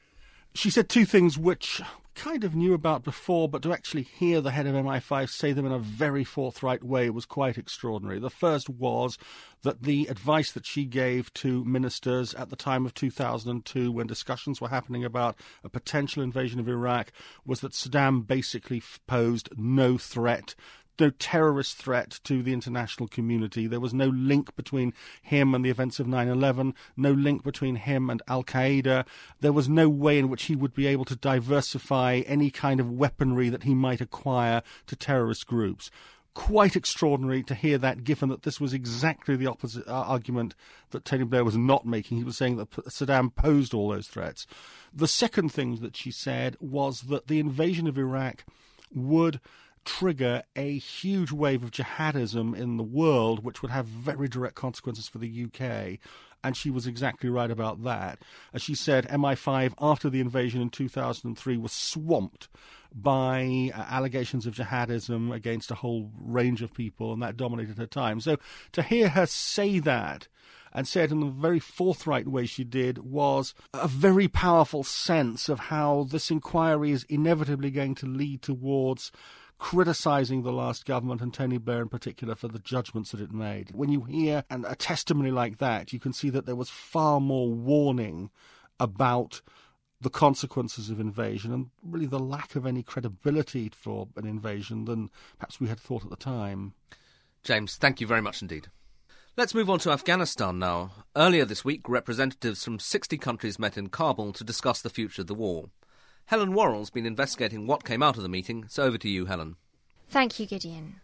She 0.54 0.70
said 0.70 0.89
two 0.89 1.06
things 1.06 1.38
which 1.38 1.82
kind 2.18 2.44
of 2.44 2.56
knew 2.56 2.74
about 2.74 3.04
before, 3.04 3.48
but 3.48 3.62
to 3.62 3.72
actually 3.72 4.01
hear 4.01 4.42
the 4.42 4.51
head 4.51 4.66
of 4.66 4.74
MI5 4.74 5.30
say 5.30 5.54
them 5.54 5.68
in 5.68 5.72
a 5.72 5.77
very 5.80 6.24
forthright 6.24 6.84
way 6.84 7.12
was 7.12 7.25
quite 7.25 7.58
extraordinary. 7.58 8.18
The 8.18 8.32
first 8.32 8.70
was 8.70 9.20
that 9.62 9.84
the 9.84 10.08
advice 10.08 10.51
that 10.54 10.66
she 10.66 10.86
gave 10.86 11.32
to 11.36 11.63
ministers 11.63 12.34
at 12.34 12.50
the 12.50 12.56
time 12.56 12.88
of 12.88 12.96
2002, 12.96 13.92
when 13.92 14.08
discussions 14.08 14.60
were 14.60 14.70
happening 14.70 15.06
about 15.06 15.38
a 15.63 15.70
potential 15.70 16.24
invasion 16.24 16.60
of 16.60 16.68
Iraq, 16.68 17.12
was 17.46 17.62
that 17.62 17.74
Saddam 17.74 18.25
basically 18.25 18.82
posed 19.06 19.50
no 19.56 19.98
threat 20.00 20.56
no 21.00 21.10
terrorist 21.12 21.77
threat 21.77 22.20
to 22.24 22.42
the 22.44 22.54
international 22.54 23.08
community. 23.08 23.68
There 23.68 23.80
was 23.80 23.94
no 23.94 24.08
link 24.08 24.56
between 24.56 24.94
him 25.22 25.54
and 25.54 25.63
the 25.63 25.70
events 25.70 26.00
of 26.00 26.08
9 26.08 26.27
11, 26.27 26.74
no 26.96 27.12
link 27.12 27.44
between 27.44 27.75
him 27.75 28.10
and 28.10 28.22
Al 28.27 28.44
Qaeda. 28.44 29.06
There 29.39 29.54
was 29.54 29.70
no 29.70 29.89
way 29.89 30.20
in 30.20 30.30
which 30.30 30.46
he 30.46 30.56
would 30.56 30.74
be 30.74 30.88
able 30.88 31.06
to 31.06 31.16
diversify 31.16 32.24
any 32.25 32.50
kind 32.50 32.80
of 32.80 32.92
weaponry 32.92 33.50
that 33.50 33.63
he 33.63 33.75
might 33.75 34.01
acquire 34.01 34.62
to 34.88 34.96
terrorist 34.96 35.48
groups 35.48 35.92
quite 36.38 36.75
extraordinary 36.75 37.42
to 37.42 37.56
hear 37.56 37.80
that, 37.80 38.04
given 38.04 38.30
that 38.30 38.44
this 38.44 38.62
was 38.62 38.72
exactly 38.72 39.36
the 39.36 39.48
opposite 39.48 39.88
uh, 39.88 39.92
argument 39.92 40.54
that 40.92 41.04
Tony 41.04 41.24
Blair 41.24 41.44
was 41.44 41.58
not 41.58 41.84
making. 41.84 42.20
He 42.20 42.24
was 42.24 42.38
saying 42.38 42.58
that 42.58 42.70
Saddam 42.70 43.34
posed 43.34 43.74
all 43.74 43.89
those 43.89 44.08
threats. 44.08 44.46
The 44.94 45.08
second 45.08 45.51
thing 45.51 45.77
that 45.77 45.98
she 45.98 46.12
said 46.12 46.56
was 46.60 47.01
that 47.10 47.25
the 47.25 47.39
invasion 47.39 47.88
of 47.88 47.98
Iraq 47.98 48.46
would 48.94 49.39
trigger 49.88 50.44
a 50.56 50.77
huge 50.77 51.32
wave 51.32 51.63
of 51.63 51.72
jihadism 51.72 52.56
in 52.56 52.75
the 52.77 52.84
world, 52.84 53.44
which 53.44 53.62
would 53.62 53.72
have 53.72 53.86
very 53.86 54.27
direct 54.27 54.56
consequences 54.56 55.08
for 55.08 55.17
the 55.17 55.46
UK. 55.46 55.98
And 56.44 56.56
she 56.56 56.70
was 56.70 56.86
exactly 56.86 57.29
right 57.29 57.50
about 57.50 57.84
that. 57.84 58.20
As 58.53 58.62
she 58.62 58.75
said, 58.75 59.08
MI5, 59.08 59.74
after 59.79 60.10
the 60.10 60.20
invasion 60.20 60.62
in 60.62 60.70
2003, 60.70 61.58
was 61.58 61.72
swamped 61.72 62.50
by 62.94 63.72
uh, 63.74 63.86
allegations 63.89 64.46
of 64.46 64.56
jihadism 64.56 65.34
against 65.34 65.72
a 65.72 65.75
whole 65.75 66.12
range 66.20 66.62
of 66.62 66.74
people, 66.74 67.13
and 67.13 67.22
that 67.22 67.38
dominated 67.38 67.77
her 67.77 67.88
time. 67.88 68.20
So 68.20 68.38
to 68.74 68.84
hear 68.84 69.10
her 69.10 69.25
say 69.25 69.79
that, 69.79 70.27
and 70.74 70.88
said 70.88 71.12
in 71.12 71.22
the 71.22 71.27
very 71.27 71.60
forthright 71.60 72.27
way 72.27 72.46
she 72.46 72.63
did, 72.63 73.00
was 73.00 73.56
a 73.74 73.88
very 73.88 74.27
powerful 74.27 74.84
sense 74.84 75.50
of 75.50 75.60
how 75.60 76.08
this 76.10 76.29
inquiry 76.29 76.91
is 76.91 77.06
inevitably 77.10 77.72
going 77.72 77.96
to 77.96 78.06
lead 78.06 78.41
towards 78.41 79.12
criticising 79.58 80.44
the 80.44 80.52
last 80.52 80.86
government 80.86 81.22
and 81.22 81.34
Tony 81.34 81.58
Blair 81.58 81.82
in 81.82 81.90
particular 81.90 82.36
for 82.36 82.48
the 82.48 82.60
judgments 82.60 83.12
that 83.12 83.22
it 83.22 83.32
made. 83.32 83.72
When 83.74 83.90
you 83.90 84.04
hear 84.04 84.44
a 84.50 84.76
testimony 84.76 85.32
like 85.32 85.58
that, 85.58 85.94
you 85.94 86.00
can 86.00 86.14
see 86.14 86.30
that 86.30 86.46
there 86.46 86.56
was 86.56 86.70
far 86.70 87.20
more 87.20 87.50
warning 87.50 88.30
about 88.80 89.42
the 90.00 90.10
consequences 90.12 90.92
of 90.92 91.00
invasion 91.00 91.52
and 91.52 91.72
really 91.82 92.06
the 92.06 92.20
lack 92.20 92.56
of 92.56 92.68
any 92.68 92.84
credibility 92.84 93.72
for 93.74 94.08
an 94.16 94.28
invasion 94.28 94.86
than 94.86 95.10
perhaps 95.40 95.60
we 95.60 95.68
had 95.68 95.80
thought 95.80 96.04
at 96.04 96.12
the 96.12 96.16
time. 96.16 96.74
James, 97.44 97.76
thank 97.78 98.00
you 98.00 98.06
very 98.06 98.22
much 98.22 98.42
indeed. 98.42 98.68
Let's 99.36 99.56
move 99.56 99.70
on 99.70 99.80
to 99.80 99.92
Afghanistan 99.92 100.60
now. 100.60 100.92
Earlier 101.16 101.46
this 101.46 101.64
week, 101.64 101.88
representatives 101.88 102.64
from 102.64 102.80
60 102.80 103.18
countries 103.18 103.60
met 103.60 103.78
in 103.78 103.90
Kabul 103.90 104.34
to 104.34 104.44
discuss 104.44 104.82
the 104.82 104.90
future 104.90 105.22
of 105.22 105.28
the 105.28 105.36
war. 105.36 105.70
Helen 106.27 106.53
Warrell's 106.53 106.89
been 106.89 107.05
investigating 107.05 107.67
what 107.67 107.86
came 107.86 108.03
out 108.03 108.17
of 108.17 108.22
the 108.22 108.27
meeting, 108.27 108.65
so 108.67 108.84
over 108.84 108.98
to 108.98 109.07
you, 109.07 109.27
Helen. 109.27 109.55
Thank 110.10 110.41
you, 110.41 110.46
Gideon. 110.46 110.98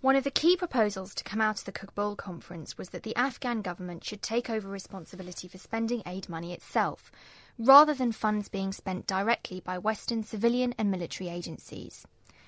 One 0.00 0.16
of 0.16 0.24
the 0.24 0.32
key 0.32 0.56
proposals 0.56 1.14
to 1.14 1.22
come 1.22 1.40
out 1.40 1.60
of 1.60 1.66
the 1.66 1.70
Kabul 1.70 2.16
conference 2.16 2.76
was 2.76 2.88
that 2.88 3.04
the 3.04 3.14
Afghan 3.14 3.62
government 3.62 4.02
should 4.02 4.20
take 4.20 4.50
over 4.50 4.68
responsibility 4.68 5.46
for 5.46 5.58
spending 5.58 6.02
aid 6.04 6.28
money 6.28 6.52
itself, 6.52 7.12
rather 7.60 7.94
than 7.94 8.10
funds 8.10 8.48
being 8.48 8.72
spent 8.72 9.06
directly 9.06 9.60
by 9.60 9.78
Western 9.78 10.24
civilian 10.24 10.74
and 10.76 10.90
military 10.90 11.30
agencies. 11.30 12.04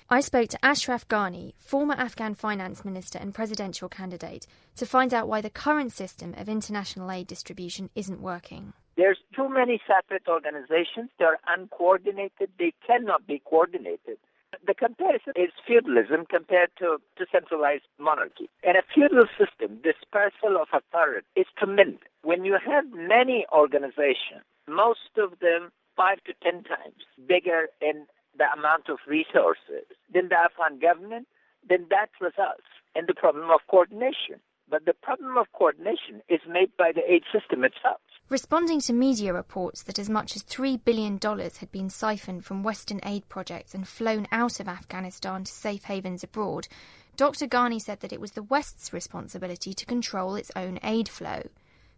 I 0.09 0.19
spoke 0.19 0.49
to 0.49 0.65
Ashraf 0.65 1.07
Ghani, 1.07 1.53
former 1.57 1.93
Afghan 1.93 2.35
finance 2.35 2.83
minister 2.83 3.17
and 3.17 3.33
presidential 3.33 3.87
candidate, 3.87 4.45
to 4.75 4.85
find 4.85 5.13
out 5.13 5.29
why 5.29 5.39
the 5.39 5.49
current 5.49 5.93
system 5.93 6.33
of 6.37 6.49
international 6.49 7.09
aid 7.09 7.27
distribution 7.27 7.89
isn't 7.95 8.19
working. 8.21 8.73
There's 9.01 9.17
too 9.35 9.49
many 9.49 9.81
separate 9.87 10.27
organizations. 10.27 11.09
They're 11.17 11.39
uncoordinated. 11.47 12.51
They 12.59 12.71
cannot 12.85 13.25
be 13.25 13.41
coordinated. 13.43 14.21
The 14.67 14.75
comparison 14.75 15.33
is 15.35 15.49
feudalism 15.65 16.27
compared 16.29 16.69
to, 16.77 17.01
to 17.17 17.25
centralized 17.31 17.89
monarchy. 17.97 18.47
In 18.61 18.75
a 18.75 18.85
feudal 18.93 19.25
system, 19.41 19.81
dispersal 19.81 20.53
of 20.61 20.67
authority 20.71 21.25
is 21.35 21.47
tremendous. 21.57 22.05
When 22.21 22.45
you 22.45 22.59
have 22.63 22.85
many 22.93 23.47
organizations 23.51 24.45
most 24.67 25.17
of 25.17 25.39
them 25.39 25.71
five 25.97 26.19
to 26.25 26.33
ten 26.43 26.61
times 26.63 27.01
bigger 27.27 27.69
in 27.81 28.05
the 28.37 28.45
amount 28.55 28.87
of 28.87 28.99
resources 29.07 29.89
than 30.13 30.29
the 30.29 30.37
Afghan 30.37 30.77
government, 30.77 31.27
then 31.67 31.87
that 31.89 32.13
results 32.21 32.69
in 32.95 33.05
the 33.07 33.15
problem 33.15 33.49
of 33.49 33.61
coordination. 33.67 34.37
But 34.69 34.85
the 34.85 34.93
problem 34.93 35.37
of 35.37 35.47
coordination 35.53 36.21
is 36.29 36.39
made 36.47 36.69
by 36.77 36.91
the 36.93 37.01
aid 37.11 37.23
system 37.33 37.65
itself. 37.65 37.99
Responding 38.31 38.79
to 38.79 38.93
media 38.93 39.33
reports 39.33 39.83
that 39.83 39.99
as 39.99 40.09
much 40.09 40.37
as 40.37 40.43
$3 40.43 40.81
billion 40.85 41.19
had 41.19 41.69
been 41.73 41.89
siphoned 41.89 42.45
from 42.45 42.63
Western 42.63 43.01
aid 43.03 43.27
projects 43.27 43.75
and 43.75 43.85
flown 43.85 44.25
out 44.31 44.61
of 44.61 44.69
Afghanistan 44.69 45.43
to 45.43 45.51
safe 45.51 45.83
havens 45.83 46.23
abroad, 46.23 46.69
Dr. 47.17 47.45
Ghani 47.45 47.81
said 47.81 47.99
that 47.99 48.13
it 48.13 48.21
was 48.21 48.31
the 48.31 48.43
West's 48.43 48.93
responsibility 48.93 49.73
to 49.73 49.85
control 49.85 50.35
its 50.35 50.49
own 50.55 50.79
aid 50.81 51.09
flow. 51.09 51.41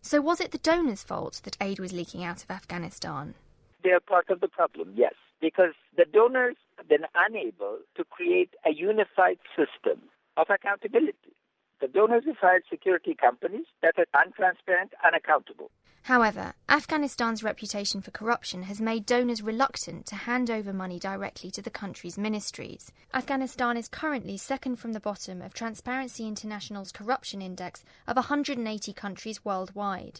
So 0.01 0.21
was 0.21 0.41
it 0.41 0.49
the 0.49 0.57
donors' 0.57 1.03
fault 1.03 1.39
that 1.43 1.55
aid 1.61 1.77
was 1.77 1.93
leaking 1.93 2.23
out 2.23 2.43
of 2.43 2.49
Afghanistan? 2.49 3.35
They 3.83 3.91
are 3.91 3.99
part 3.99 4.31
of 4.31 4.41
the 4.41 4.47
problem, 4.47 4.93
yes, 4.95 5.13
because 5.39 5.75
the 5.95 6.05
donors 6.11 6.55
have 6.77 6.89
been 6.89 7.05
unable 7.13 7.77
to 7.95 8.03
create 8.05 8.55
a 8.65 8.73
unified 8.73 9.37
system 9.55 10.01
of 10.35 10.47
accountability. 10.49 11.35
The 11.79 11.89
donors 11.89 12.23
have 12.25 12.37
hired 12.37 12.63
security 12.71 13.13
companies 13.13 13.67
that 13.83 13.99
are 13.99 14.07
untransparent, 14.15 14.93
unaccountable. 15.05 15.69
However, 16.03 16.53
Afghanistan's 16.67 17.43
reputation 17.43 18.01
for 18.01 18.11
corruption 18.11 18.63
has 18.63 18.81
made 18.81 19.05
donors 19.05 19.41
reluctant 19.41 20.05
to 20.07 20.15
hand 20.15 20.51
over 20.51 20.73
money 20.73 20.99
directly 20.99 21.49
to 21.51 21.61
the 21.61 21.69
country's 21.69 22.17
ministries. 22.17 22.91
Afghanistan 23.13 23.77
is 23.77 23.87
currently 23.87 24.35
second 24.35 24.75
from 24.75 24.91
the 24.91 24.99
bottom 24.99 25.41
of 25.41 25.53
Transparency 25.53 26.27
International's 26.27 26.91
corruption 26.91 27.41
index 27.41 27.85
of 28.05 28.17
180 28.17 28.91
countries 28.91 29.45
worldwide. 29.45 30.19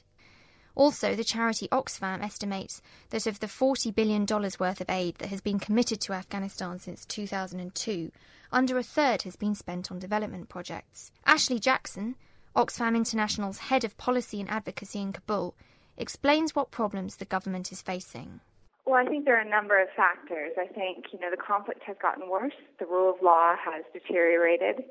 Also, 0.74 1.16
the 1.16 1.24
charity 1.24 1.68
Oxfam 1.68 2.24
estimates 2.24 2.82
that 3.10 3.28
of 3.28 3.42
the 3.42 3.48
$40 3.48 3.94
billion 3.94 4.26
worth 4.26 4.80
of 4.80 4.90
aid 4.90 5.16
that 5.16 5.30
has 5.30 5.42
been 5.42 5.60
committed 5.60 6.00
to 6.02 6.14
Afghanistan 6.14 6.80
since 6.80 7.06
2002, 7.06 8.10
under 8.54 8.78
a 8.78 8.84
third 8.84 9.24
has 9.24 9.36
been 9.36 9.54
spent 9.54 9.92
on 9.92 10.00
development 10.00 10.48
projects. 10.48 11.12
Ashley 11.26 11.60
Jackson, 11.60 12.16
Oxfam 12.56 12.96
International's 12.96 13.58
head 13.58 13.84
of 13.84 13.98
policy 13.98 14.40
and 14.40 14.50
advocacy 14.50 15.02
in 15.02 15.12
Kabul, 15.12 15.56
explains 15.98 16.56
what 16.56 16.72
problems 16.72 17.18
the 17.18 17.26
government 17.26 17.72
is 17.72 17.82
facing. 17.82 18.40
Well, 18.86 19.00
I 19.00 19.06
think 19.06 19.24
there 19.24 19.38
are 19.38 19.48
a 19.48 19.50
number 19.50 19.82
of 19.82 19.88
factors. 19.96 20.52
I 20.60 20.68
think, 20.68 21.06
you 21.14 21.20
know, 21.20 21.32
the 21.32 21.40
conflict 21.40 21.84
has 21.88 21.96
gotten 22.02 22.30
worse, 22.30 22.58
the 22.80 22.86
rule 22.86 23.10
of 23.10 23.22
law 23.24 23.56
has 23.56 23.86
deteriorated, 23.94 24.84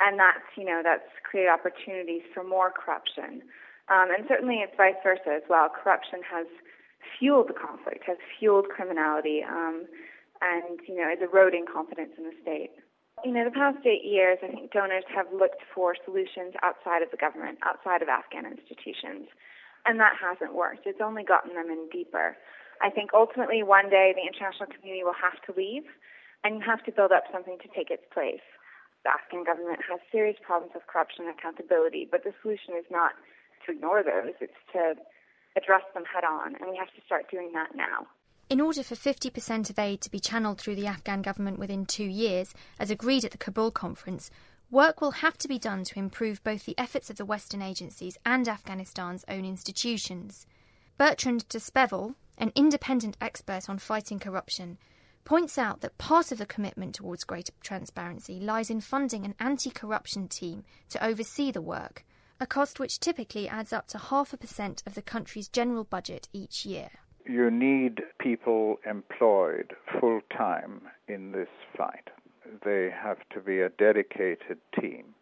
and 0.00 0.20
that's, 0.20 0.44
you 0.56 0.64
know, 0.64 0.82
that's 0.84 1.08
created 1.24 1.48
opportunities 1.48 2.22
for 2.34 2.44
more 2.44 2.70
corruption. 2.70 3.40
Um, 3.88 4.12
and 4.12 4.28
certainly 4.28 4.60
it's 4.60 4.76
vice 4.76 5.00
versa 5.02 5.40
as 5.40 5.42
well. 5.48 5.68
Corruption 5.72 6.20
has 6.30 6.46
fueled 7.18 7.48
the 7.48 7.56
conflict, 7.56 8.04
has 8.06 8.18
fueled 8.38 8.68
criminality, 8.68 9.40
um, 9.42 9.86
and, 10.42 10.78
you 10.86 10.96
know, 10.96 11.08
is 11.08 11.20
eroding 11.24 11.64
confidence 11.64 12.12
in 12.18 12.24
the 12.24 12.36
state. 12.42 12.76
You 13.24 13.32
know, 13.32 13.44
the 13.44 13.56
past 13.56 13.84
eight 13.84 14.04
years, 14.04 14.38
I 14.44 14.48
think 14.48 14.72
donors 14.72 15.04
have 15.14 15.26
looked 15.32 15.64
for 15.74 15.96
solutions 16.04 16.54
outside 16.62 17.02
of 17.02 17.10
the 17.10 17.16
government, 17.16 17.58
outside 17.64 18.00
of 18.00 18.08
Afghan 18.08 18.44
institutions 18.44 19.28
and 19.86 19.98
that 20.00 20.16
hasn't 20.20 20.54
worked. 20.54 20.86
It's 20.86 21.00
only 21.00 21.22
gotten 21.22 21.54
them 21.54 21.70
in 21.70 21.88
deeper. 21.92 22.36
I 22.82 22.90
think 22.90 23.10
ultimately 23.12 23.62
one 23.62 23.90
day 23.90 24.12
the 24.16 24.24
international 24.24 24.68
community 24.72 25.04
will 25.04 25.16
have 25.16 25.40
to 25.46 25.52
leave, 25.52 25.84
and 26.44 26.56
you 26.56 26.62
have 26.64 26.84
to 26.84 26.92
build 26.92 27.12
up 27.12 27.24
something 27.32 27.58
to 27.60 27.68
take 27.76 27.90
its 27.90 28.04
place. 28.12 28.44
The 29.04 29.12
Afghan 29.12 29.44
government 29.44 29.80
has 29.88 30.00
serious 30.12 30.36
problems 30.40 30.72
with 30.74 30.86
corruption 30.86 31.24
and 31.24 31.36
accountability, 31.36 32.08
but 32.10 32.24
the 32.24 32.32
solution 32.42 32.76
is 32.76 32.84
not 32.90 33.12
to 33.66 33.72
ignore 33.72 34.02
those, 34.02 34.36
it's 34.40 34.60
to 34.72 34.96
address 35.56 35.84
them 35.94 36.04
head 36.04 36.24
on, 36.24 36.56
and 36.56 36.70
we 36.70 36.76
have 36.76 36.92
to 36.94 37.04
start 37.04 37.30
doing 37.30 37.52
that 37.52 37.74
now. 37.74 38.06
In 38.48 38.60
order 38.60 38.82
for 38.82 38.96
50% 38.96 39.70
of 39.70 39.78
aid 39.78 40.00
to 40.00 40.10
be 40.10 40.18
channeled 40.18 40.60
through 40.60 40.74
the 40.74 40.86
Afghan 40.86 41.22
government 41.22 41.58
within 41.58 41.86
two 41.86 42.04
years, 42.04 42.52
as 42.78 42.90
agreed 42.90 43.24
at 43.24 43.30
the 43.30 43.38
Kabul 43.38 43.70
conference, 43.70 44.30
Work 44.70 45.00
will 45.00 45.10
have 45.10 45.36
to 45.38 45.48
be 45.48 45.58
done 45.58 45.82
to 45.82 45.98
improve 45.98 46.44
both 46.44 46.64
the 46.64 46.78
efforts 46.78 47.10
of 47.10 47.16
the 47.16 47.24
Western 47.24 47.60
agencies 47.60 48.16
and 48.24 48.46
Afghanistan's 48.46 49.24
own 49.26 49.44
institutions. 49.44 50.46
Bertrand 50.96 51.48
de 51.48 51.58
Speville, 51.58 52.14
an 52.38 52.52
independent 52.54 53.16
expert 53.20 53.68
on 53.68 53.78
fighting 53.78 54.20
corruption, 54.20 54.78
points 55.24 55.58
out 55.58 55.80
that 55.80 55.98
part 55.98 56.30
of 56.30 56.38
the 56.38 56.46
commitment 56.46 56.94
towards 56.94 57.24
greater 57.24 57.52
transparency 57.60 58.38
lies 58.38 58.70
in 58.70 58.80
funding 58.80 59.24
an 59.24 59.34
anti 59.40 59.70
corruption 59.70 60.28
team 60.28 60.62
to 60.88 61.04
oversee 61.04 61.50
the 61.50 61.60
work, 61.60 62.04
a 62.38 62.46
cost 62.46 62.78
which 62.78 63.00
typically 63.00 63.48
adds 63.48 63.72
up 63.72 63.88
to 63.88 63.98
half 63.98 64.32
a 64.32 64.36
percent 64.36 64.84
of 64.86 64.94
the 64.94 65.02
country's 65.02 65.48
general 65.48 65.82
budget 65.82 66.28
each 66.32 66.64
year. 66.64 66.90
You 67.26 67.50
need 67.50 68.02
people 68.20 68.76
employed 68.88 69.72
full 69.98 70.20
time 70.30 70.82
in 71.08 71.32
this 71.32 71.48
fight. 71.76 72.08
They 72.64 72.90
have 72.90 73.18
to 73.32 73.40
be 73.40 73.60
a 73.60 73.68
dedicated 73.68 74.58
team. 74.78 75.14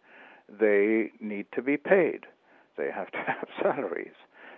They 0.48 1.12
need 1.20 1.46
to 1.54 1.62
be 1.62 1.76
paid. 1.76 2.26
They 2.76 2.90
have 2.90 3.10
to 3.12 3.18
have 3.26 3.48
salaries. 3.62 4.14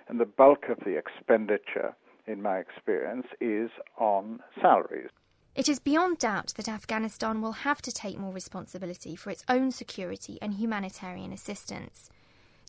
And 0.09 0.21
the 0.21 0.27
bulk 0.27 0.67
of 0.69 0.79
the 0.85 0.97
expenditure, 0.97 1.95
in 2.27 2.43
my 2.43 2.59
experience, 2.59 3.27
is 3.41 3.71
on 3.99 4.41
salaries. 4.61 5.11
It 5.55 5.69
is 5.69 5.81
beyond 5.81 6.19
doubt 6.19 6.55
that 6.57 6.69
Afghanistan 6.69 7.43
will 7.43 7.53
have 7.53 7.83
to 7.83 7.93
take 7.93 8.19
more 8.19 8.33
responsibility 8.33 9.17
for 9.17 9.31
its 9.31 9.45
own 9.49 9.73
security 9.73 10.39
and 10.41 10.55
humanitarian 10.55 11.33
assistance. 11.33 12.09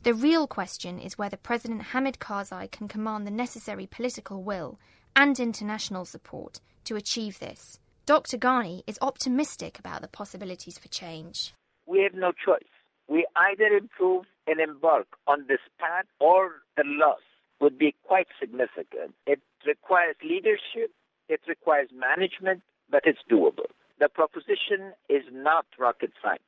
The 0.03 0.15
real 0.15 0.48
question 0.48 0.98
is 0.98 1.17
whether 1.17 1.38
President 1.38 1.84
Hamid 1.93 2.17
Karzai 2.20 2.72
can 2.72 2.88
command 2.88 3.27
the 3.27 3.31
necessary 3.31 3.86
political 3.86 4.41
will 4.41 4.79
and 5.15 5.39
international 5.39 6.05
support 6.05 6.60
to 6.86 6.96
achieve 6.96 7.38
this. 7.38 7.79
Dr. 8.12 8.38
Ghani 8.38 8.84
is 8.88 9.00
optimistic 9.01 9.80
about 9.80 10.01
the 10.01 10.10
possibilities 10.10 10.77
for 10.77 10.89
change. 10.89 11.53
We 11.86 12.03
have 12.03 12.13
no 12.13 12.34
choice. 12.34 12.74
We 13.08 13.25
either 13.38 13.68
improve 13.68 14.25
and 14.46 14.60
embark 14.60 15.08
on 15.27 15.46
this 15.48 15.62
path 15.80 16.03
or 16.20 16.56
the 16.75 16.84
loss 16.86 17.22
would 17.62 17.77
be 17.80 17.96
quite 18.06 18.27
significant. 18.38 19.15
It 19.25 19.39
requires 19.65 20.18
leadership, 20.22 20.91
it 21.30 21.39
requires 21.48 21.88
management, 21.96 22.63
but 22.89 23.03
it's 23.06 23.24
doable. 23.32 23.72
The 24.01 24.10
proposition 24.10 24.91
is 25.08 25.24
not 25.32 25.65
rocket 25.80 26.12
science. 26.22 26.44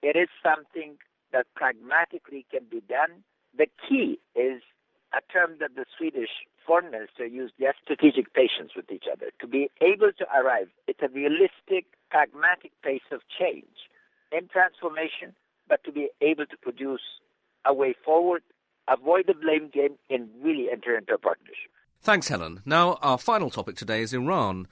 It 0.00 0.14
is 0.14 0.28
something 0.40 0.96
that 1.32 1.46
pragmatically 1.56 2.46
can 2.52 2.66
be 2.70 2.82
done. 2.88 3.24
The 3.56 3.66
key 3.88 4.20
is 4.36 4.62
a 5.14 5.20
term 5.32 5.56
that 5.60 5.74
the 5.74 5.84
Swedish 5.96 6.30
foreign 6.66 6.90
minister 6.90 7.24
used 7.26 7.54
yes, 7.58 7.74
strategic 7.82 8.34
patience 8.34 8.72
with 8.76 8.90
each 8.92 9.04
other, 9.10 9.30
to 9.40 9.46
be 9.46 9.70
able 9.80 10.12
to 10.18 10.26
arrive 10.36 10.68
at 10.88 11.02
a 11.02 11.08
realistic, 11.08 11.86
pragmatic 12.10 12.72
pace 12.82 13.08
of 13.10 13.20
change 13.38 13.88
and 14.32 14.50
transformation, 14.50 15.34
but 15.68 15.82
to 15.84 15.92
be 15.92 16.10
able 16.20 16.44
to 16.46 16.56
produce 16.58 17.00
a 17.64 17.72
way 17.72 17.94
forward, 18.04 18.42
avoid 18.86 19.26
the 19.26 19.34
blame 19.34 19.70
game, 19.72 19.96
and 20.10 20.28
really 20.42 20.68
enter 20.70 20.96
into 20.96 21.14
a 21.14 21.18
partnership. 21.18 21.70
Thanks, 22.00 22.28
Helen. 22.28 22.62
Now, 22.64 22.98
our 23.02 23.18
final 23.18 23.50
topic 23.50 23.76
today 23.76 24.02
is 24.02 24.12
Iran. 24.12 24.66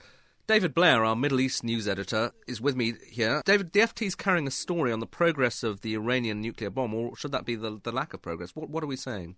David 0.46 0.74
Blair, 0.74 1.04
our 1.04 1.16
Middle 1.16 1.40
East 1.40 1.64
news 1.64 1.88
editor, 1.88 2.30
is 2.46 2.60
with 2.60 2.76
me 2.76 2.94
here. 3.10 3.42
David, 3.44 3.72
the 3.72 3.80
FT 3.80 4.06
is 4.06 4.14
carrying 4.14 4.46
a 4.46 4.52
story 4.52 4.92
on 4.92 5.00
the 5.00 5.06
progress 5.06 5.64
of 5.64 5.80
the 5.80 5.94
Iranian 5.94 6.40
nuclear 6.40 6.70
bomb, 6.70 6.94
or 6.94 7.16
should 7.16 7.32
that 7.32 7.44
be 7.44 7.56
the, 7.56 7.80
the 7.82 7.90
lack 7.90 8.14
of 8.14 8.22
progress? 8.22 8.54
What, 8.54 8.70
what 8.70 8.84
are 8.84 8.86
we 8.86 8.94
saying? 8.94 9.34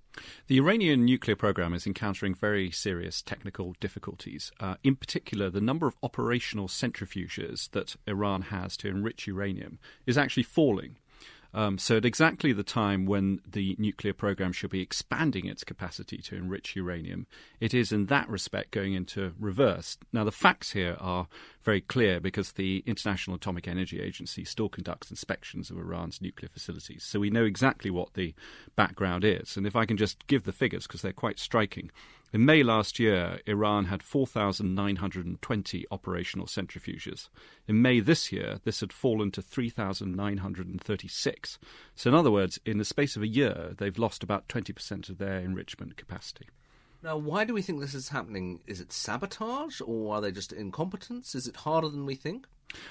The 0.48 0.58
Iranian 0.58 1.06
nuclear 1.06 1.34
program 1.34 1.72
is 1.72 1.86
encountering 1.86 2.34
very 2.34 2.70
serious 2.70 3.22
technical 3.22 3.74
difficulties. 3.80 4.52
Uh, 4.60 4.74
in 4.84 4.96
particular, 4.96 5.48
the 5.48 5.62
number 5.62 5.86
of 5.86 5.96
operational 6.02 6.68
centrifuges 6.68 7.70
that 7.70 7.96
Iran 8.06 8.42
has 8.42 8.76
to 8.76 8.88
enrich 8.88 9.26
uranium 9.26 9.78
is 10.04 10.18
actually 10.18 10.42
falling. 10.42 10.96
Um, 11.58 11.76
so, 11.76 11.96
at 11.96 12.04
exactly 12.04 12.52
the 12.52 12.62
time 12.62 13.04
when 13.04 13.40
the 13.44 13.74
nuclear 13.80 14.14
program 14.14 14.52
should 14.52 14.70
be 14.70 14.80
expanding 14.80 15.46
its 15.46 15.64
capacity 15.64 16.18
to 16.18 16.36
enrich 16.36 16.76
uranium, 16.76 17.26
it 17.58 17.74
is 17.74 17.90
in 17.90 18.06
that 18.06 18.28
respect 18.28 18.70
going 18.70 18.94
into 18.94 19.32
reverse. 19.40 19.98
Now, 20.12 20.22
the 20.22 20.30
facts 20.30 20.70
here 20.70 20.96
are 21.00 21.26
very 21.64 21.80
clear 21.80 22.20
because 22.20 22.52
the 22.52 22.84
International 22.86 23.34
Atomic 23.34 23.66
Energy 23.66 24.00
Agency 24.00 24.44
still 24.44 24.68
conducts 24.68 25.10
inspections 25.10 25.68
of 25.68 25.78
Iran's 25.78 26.22
nuclear 26.22 26.48
facilities. 26.48 27.02
So, 27.02 27.18
we 27.18 27.28
know 27.28 27.44
exactly 27.44 27.90
what 27.90 28.14
the 28.14 28.36
background 28.76 29.24
is. 29.24 29.56
And 29.56 29.66
if 29.66 29.74
I 29.74 29.84
can 29.84 29.96
just 29.96 30.28
give 30.28 30.44
the 30.44 30.52
figures, 30.52 30.86
because 30.86 31.02
they're 31.02 31.12
quite 31.12 31.40
striking. 31.40 31.90
In 32.30 32.44
May 32.44 32.62
last 32.62 32.98
year, 32.98 33.40
Iran 33.46 33.86
had 33.86 34.02
4,920 34.02 35.86
operational 35.90 36.46
centrifuges. 36.46 37.30
In 37.66 37.80
May 37.80 38.00
this 38.00 38.30
year, 38.30 38.60
this 38.64 38.80
had 38.80 38.92
fallen 38.92 39.30
to 39.30 39.40
3,936. 39.40 41.58
So, 41.94 42.10
in 42.10 42.14
other 42.14 42.30
words, 42.30 42.58
in 42.66 42.76
the 42.76 42.84
space 42.84 43.16
of 43.16 43.22
a 43.22 43.28
year, 43.28 43.72
they've 43.78 43.98
lost 43.98 44.22
about 44.22 44.46
20% 44.46 45.08
of 45.08 45.16
their 45.16 45.38
enrichment 45.38 45.96
capacity. 45.96 46.50
Now, 47.02 47.16
why 47.16 47.44
do 47.44 47.54
we 47.54 47.62
think 47.62 47.80
this 47.80 47.94
is 47.94 48.10
happening? 48.10 48.60
Is 48.66 48.82
it 48.82 48.92
sabotage 48.92 49.80
or 49.80 50.14
are 50.14 50.20
they 50.20 50.30
just 50.30 50.52
incompetence? 50.52 51.34
Is 51.34 51.46
it 51.46 51.56
harder 51.56 51.88
than 51.88 52.04
we 52.04 52.14
think? 52.14 52.46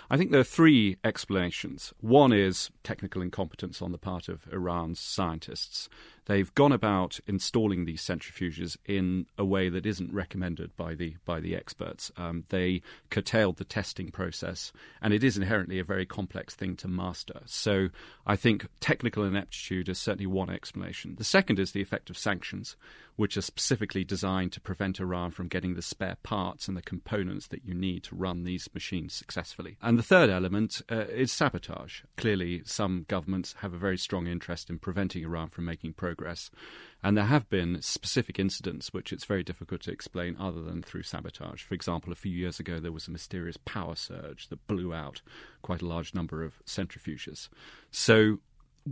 I 0.09 0.17
think 0.17 0.31
there 0.31 0.39
are 0.39 0.45
three 0.45 0.97
explanations. 1.03 1.93
One 1.99 2.33
is 2.33 2.71
technical 2.83 3.21
incompetence 3.21 3.81
on 3.81 3.91
the 3.91 3.97
part 3.97 4.27
of 4.27 4.47
Iran's 4.51 4.99
scientists. 4.99 5.89
They've 6.25 6.53
gone 6.55 6.73
about 6.73 7.19
installing 7.25 7.85
these 7.85 8.01
centrifuges 8.01 8.75
in 8.85 9.27
a 9.37 9.45
way 9.45 9.69
that 9.69 9.85
isn't 9.85 10.13
recommended 10.13 10.75
by 10.75 10.93
the 10.93 11.15
by 11.25 11.39
the 11.39 11.55
experts. 11.55 12.11
Um, 12.17 12.43
they 12.49 12.81
curtailed 13.09 13.57
the 13.57 13.63
testing 13.63 14.11
process, 14.11 14.73
and 15.01 15.13
it 15.13 15.23
is 15.23 15.37
inherently 15.37 15.79
a 15.79 15.85
very 15.85 16.05
complex 16.05 16.53
thing 16.53 16.75
to 16.77 16.87
master. 16.87 17.41
So 17.45 17.89
I 18.25 18.35
think 18.35 18.67
technical 18.81 19.23
ineptitude 19.23 19.87
is 19.87 19.99
certainly 19.99 20.27
one 20.27 20.49
explanation. 20.49 21.15
The 21.17 21.23
second 21.23 21.59
is 21.59 21.71
the 21.71 21.81
effect 21.81 22.09
of 22.09 22.17
sanctions, 22.17 22.75
which 23.15 23.37
are 23.37 23.41
specifically 23.41 24.03
designed 24.03 24.51
to 24.53 24.61
prevent 24.61 24.99
Iran 24.99 25.31
from 25.31 25.47
getting 25.47 25.75
the 25.75 25.81
spare 25.81 26.17
parts 26.23 26.67
and 26.67 26.77
the 26.77 26.81
components 26.81 27.47
that 27.47 27.65
you 27.65 27.73
need 27.73 28.03
to 28.03 28.15
run 28.15 28.43
these 28.43 28.69
machines 28.73 29.13
successfully. 29.13 29.66
And 29.81 29.97
the 29.97 30.03
third 30.03 30.29
element 30.29 30.81
uh, 30.91 31.05
is 31.09 31.31
sabotage. 31.31 32.01
Clearly, 32.15 32.61
some 32.65 33.05
governments 33.07 33.55
have 33.59 33.73
a 33.73 33.77
very 33.77 33.97
strong 33.97 34.27
interest 34.27 34.69
in 34.69 34.79
preventing 34.79 35.23
Iran 35.23 35.49
from 35.49 35.65
making 35.65 35.93
progress 35.93 36.17
progress. 36.17 36.49
And 37.03 37.15
there 37.15 37.25
have 37.25 37.49
been 37.49 37.81
specific 37.81 38.39
incidents 38.39 38.91
which 38.91 39.13
it's 39.13 39.25
very 39.25 39.43
difficult 39.43 39.81
to 39.81 39.91
explain 39.91 40.35
other 40.39 40.61
than 40.61 40.81
through 40.81 41.03
sabotage. 41.03 41.63
For 41.63 41.75
example, 41.75 42.11
a 42.11 42.15
few 42.15 42.31
years 42.31 42.59
ago, 42.59 42.79
there 42.79 42.91
was 42.91 43.07
a 43.07 43.11
mysterious 43.11 43.57
power 43.65 43.95
surge 43.95 44.47
that 44.49 44.65
blew 44.67 44.93
out 44.93 45.21
quite 45.61 45.81
a 45.81 45.85
large 45.85 46.13
number 46.15 46.43
of 46.43 46.63
centrifuges. 46.65 47.49
So 47.91 48.39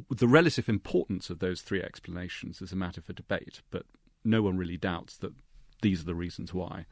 the 0.10 0.28
relative 0.28 0.70
importance 0.70 1.30
of 1.30 1.40
those 1.40 1.62
three 1.62 1.82
explanations 1.82 2.62
is 2.62 2.72
a 2.72 2.76
matter 2.76 3.02
for 3.02 3.14
debate, 3.14 3.62
but 3.72 3.84
no 4.24 4.42
one 4.42 4.58
really 4.58 4.78
doubts 4.78 5.18
that 5.18 5.34
these 5.82 6.02
are 6.02 6.06
the 6.06 6.16
reasons 6.16 6.54
why. 6.54 6.86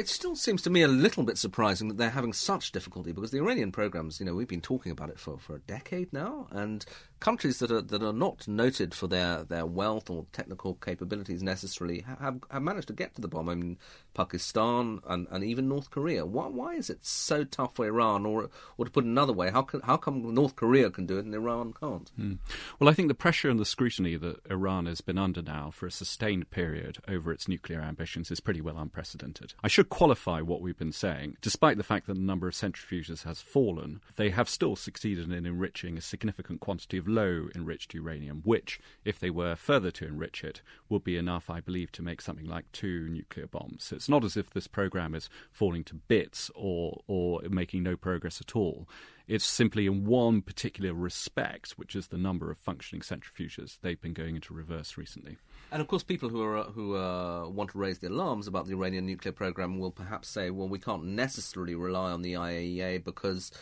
It 0.00 0.08
still 0.08 0.34
seems 0.34 0.62
to 0.62 0.70
me 0.70 0.80
a 0.80 0.88
little 0.88 1.24
bit 1.24 1.36
surprising 1.36 1.88
that 1.88 1.98
they're 1.98 2.08
having 2.08 2.32
such 2.32 2.72
difficulty 2.72 3.12
because 3.12 3.32
the 3.32 3.36
Iranian 3.36 3.70
programs, 3.70 4.18
you 4.18 4.24
know, 4.24 4.34
we've 4.34 4.48
been 4.48 4.62
talking 4.62 4.90
about 4.90 5.10
it 5.10 5.20
for, 5.20 5.36
for 5.36 5.56
a 5.56 5.58
decade 5.58 6.10
now, 6.10 6.46
and 6.50 6.86
countries 7.20 7.58
that 7.58 7.70
are 7.70 7.82
that 7.82 8.02
are 8.02 8.14
not 8.14 8.48
noted 8.48 8.94
for 8.94 9.06
their, 9.06 9.44
their 9.44 9.66
wealth 9.66 10.08
or 10.08 10.24
technical 10.32 10.76
capabilities 10.76 11.42
necessarily 11.42 12.00
have 12.00 12.40
have 12.50 12.62
managed 12.62 12.86
to 12.86 12.94
get 12.94 13.14
to 13.14 13.20
the 13.20 13.28
bomb. 13.28 13.50
I 13.50 13.54
mean, 13.56 13.76
Pakistan 14.14 15.00
and, 15.06 15.26
and 15.30 15.44
even 15.44 15.68
North 15.68 15.90
Korea. 15.90 16.24
Why 16.24 16.46
why 16.46 16.76
is 16.76 16.88
it 16.88 17.04
so 17.04 17.44
tough 17.44 17.74
for 17.74 17.84
Iran, 17.84 18.24
or 18.24 18.48
or 18.78 18.86
to 18.86 18.90
put 18.90 19.04
another 19.04 19.34
way, 19.34 19.50
how 19.50 19.60
can, 19.60 19.82
how 19.82 19.98
come 19.98 20.32
North 20.32 20.56
Korea 20.56 20.90
can 20.90 21.04
do 21.04 21.18
it 21.18 21.26
and 21.26 21.34
Iran 21.34 21.74
can't? 21.78 22.10
Hmm. 22.16 22.34
Well, 22.78 22.88
I 22.88 22.94
think 22.94 23.08
the 23.08 23.14
pressure 23.14 23.50
and 23.50 23.60
the 23.60 23.66
scrutiny 23.66 24.16
that 24.16 24.40
Iran 24.50 24.86
has 24.86 25.02
been 25.02 25.18
under 25.18 25.42
now 25.42 25.70
for 25.70 25.86
a 25.86 25.90
sustained 25.90 26.48
period 26.48 27.00
over 27.06 27.30
its 27.30 27.48
nuclear 27.48 27.82
ambitions 27.82 28.30
is 28.30 28.40
pretty 28.40 28.62
well 28.62 28.78
unprecedented. 28.78 29.52
I 29.62 29.68
should 29.68 29.89
qualify 29.90 30.40
what 30.40 30.62
we've 30.62 30.78
been 30.78 30.92
saying. 30.92 31.36
Despite 31.42 31.76
the 31.76 31.82
fact 31.82 32.06
that 32.06 32.14
the 32.14 32.20
number 32.20 32.48
of 32.48 32.54
centrifuges 32.54 33.24
has 33.24 33.42
fallen, 33.42 34.00
they 34.16 34.30
have 34.30 34.48
still 34.48 34.76
succeeded 34.76 35.30
in 35.30 35.44
enriching 35.44 35.98
a 35.98 36.00
significant 36.00 36.60
quantity 36.60 36.96
of 36.96 37.06
low 37.06 37.48
enriched 37.54 37.92
uranium, 37.92 38.40
which, 38.44 38.80
if 39.04 39.18
they 39.18 39.30
were 39.30 39.56
further 39.56 39.90
to 39.90 40.06
enrich 40.06 40.42
it, 40.42 40.62
would 40.88 41.04
be 41.04 41.16
enough, 41.16 41.50
I 41.50 41.60
believe, 41.60 41.92
to 41.92 42.02
make 42.02 42.22
something 42.22 42.46
like 42.46 42.70
two 42.72 43.08
nuclear 43.08 43.46
bombs. 43.46 43.84
So 43.84 43.96
it's 43.96 44.08
not 44.08 44.24
as 44.24 44.36
if 44.36 44.50
this 44.50 44.66
program 44.66 45.14
is 45.14 45.28
falling 45.52 45.84
to 45.84 45.94
bits 45.94 46.50
or, 46.54 47.02
or 47.06 47.42
making 47.50 47.82
no 47.82 47.96
progress 47.96 48.40
at 48.40 48.56
all. 48.56 48.88
It's 49.30 49.46
simply 49.46 49.86
in 49.86 50.06
one 50.06 50.42
particular 50.42 50.92
respect, 50.92 51.74
which 51.78 51.94
is 51.94 52.08
the 52.08 52.18
number 52.18 52.50
of 52.50 52.58
functioning 52.58 53.00
centrifuges, 53.00 53.78
they've 53.80 54.00
been 54.00 54.12
going 54.12 54.34
into 54.34 54.52
reverse 54.52 54.96
recently. 54.96 55.36
And 55.70 55.80
of 55.80 55.86
course, 55.86 56.02
people 56.02 56.30
who 56.30 56.42
are 56.42 56.64
who 56.64 56.96
uh, 56.96 57.48
want 57.48 57.70
to 57.70 57.78
raise 57.78 58.00
the 58.00 58.08
alarms 58.08 58.48
about 58.48 58.66
the 58.66 58.72
Iranian 58.72 59.06
nuclear 59.06 59.30
program 59.30 59.78
will 59.78 59.92
perhaps 59.92 60.28
say, 60.28 60.50
"Well, 60.50 60.68
we 60.68 60.80
can't 60.80 61.04
necessarily 61.04 61.76
rely 61.76 62.10
on 62.10 62.22
the 62.22 62.32
IAEA 62.32 63.04
because 63.04 63.52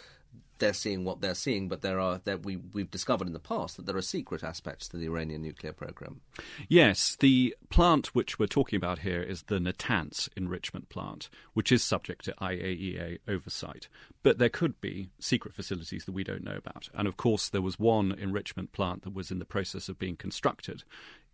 they're 0.59 0.73
seeing 0.73 1.05
what 1.05 1.21
they're 1.21 1.35
seeing, 1.35 1.68
but 1.68 1.83
there 1.83 2.01
are 2.01 2.21
that 2.25 2.44
we 2.44 2.57
we've 2.57 2.90
discovered 2.90 3.27
in 3.27 3.33
the 3.33 3.38
past 3.38 3.77
that 3.77 3.87
there 3.87 3.97
are 3.97 4.03
secret 4.03 4.42
aspects 4.42 4.88
to 4.88 4.97
the 4.97 5.07
Iranian 5.07 5.42
nuclear 5.42 5.73
program. 5.73 6.21
Yes, 6.68 7.16
the 7.18 7.57
plant 7.71 8.09
which 8.14 8.38
we're 8.38 8.47
talking 8.47 8.77
about 8.77 9.01
here 9.01 9.23
is 9.23 9.44
the 9.44 9.59
Natanz 9.59 10.29
enrichment 10.37 10.88
plant, 10.88 11.29
which 11.55 11.73
is 11.73 11.83
subject 11.83 12.25
to 12.27 12.35
IAEA 12.40 13.18
oversight. 13.27 13.88
But 14.23 14.38
there 14.38 14.49
could 14.49 14.81
be 14.81 15.11
secret 15.18 15.55
facilities 15.55 16.05
that 16.05 16.12
we 16.12 16.25
don't 16.25 16.44
know 16.44 16.57
about. 16.57 16.88
And 16.94 17.07
of 17.07 17.16
course, 17.16 17.49
there 17.49 17.62
was 17.62 17.79
one 17.79 18.12
enrichment 18.12 18.73
plant 18.73 19.03
that 19.03 19.14
was 19.14 19.31
in 19.31 19.38
the 19.38 19.44
process 19.44 19.88
of 19.88 19.99
being 19.99 20.16
constructed 20.16 20.83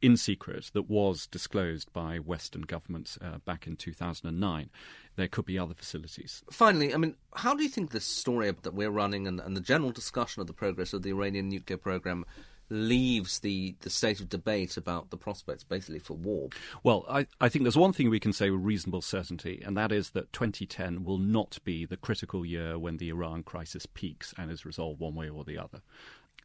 in 0.03 0.17
secret 0.17 0.71
that 0.75 0.89
was 0.89 1.27
disclosed 1.27 1.93
by 1.93 2.19
Western 2.19 2.63
governments 2.63 3.19
uh, 3.23 3.39
back 3.39 3.67
in 3.67 3.77
2009. 3.77 4.71
There 5.17 5.29
could 5.29 5.45
be 5.45 5.59
other 5.59 5.75
facilities. 5.75 6.43
Finally, 6.51 6.93
I 6.93 6.97
mean, 6.97 7.17
how 7.35 7.55
do 7.55 7.63
you 7.63 7.69
think 7.69 7.91
this 7.91 8.05
story 8.05 8.53
that 8.63 8.75
we're 8.75 8.91
running 8.91 9.27
and, 9.27 9.41
and 9.41 9.57
the 9.57 9.61
general 9.61 9.93
discussion 9.93 10.41
of 10.41 10.47
the 10.47 10.53
progress 10.53 10.93
of 10.93 11.03
the 11.03 11.11
Iranian 11.11 11.49
nuclear 11.49 11.79
program 11.79 12.25
leaves 12.69 13.41
the, 13.41 13.75
the 13.81 13.91
state 13.91 14.21
of 14.21 14.29
debate 14.29 14.77
about 14.77 15.11
the 15.11 15.17
prospects 15.17 15.65
basically 15.65 15.99
for 15.99 16.15
war? 16.15 16.49
Well, 16.83 17.05
I, 17.09 17.27
I 17.41 17.49
think 17.49 17.65
there's 17.65 17.77
one 17.77 17.93
thing 17.93 18.11
we 18.11 18.21
can 18.21 18.33
say 18.33 18.51
with 18.51 18.63
reasonable 18.63 19.03
certainty, 19.03 19.63
and 19.65 19.77
that 19.77 19.93
is 19.93 20.11
that 20.11 20.33
2010 20.33 21.05
will 21.05 21.19
not 21.19 21.59
be 21.65 21.85
the 21.85 21.97
critical 21.97 22.45
year 22.45 22.79
when 22.79 22.97
the 22.97 23.11
Iran 23.11 23.43
crisis 23.43 23.87
peaks 23.87 24.35
and 24.39 24.51
is 24.51 24.65
resolved 24.65 25.01
one 25.01 25.15
way 25.15 25.29
or 25.29 25.45
the 25.45 25.59
other 25.59 25.83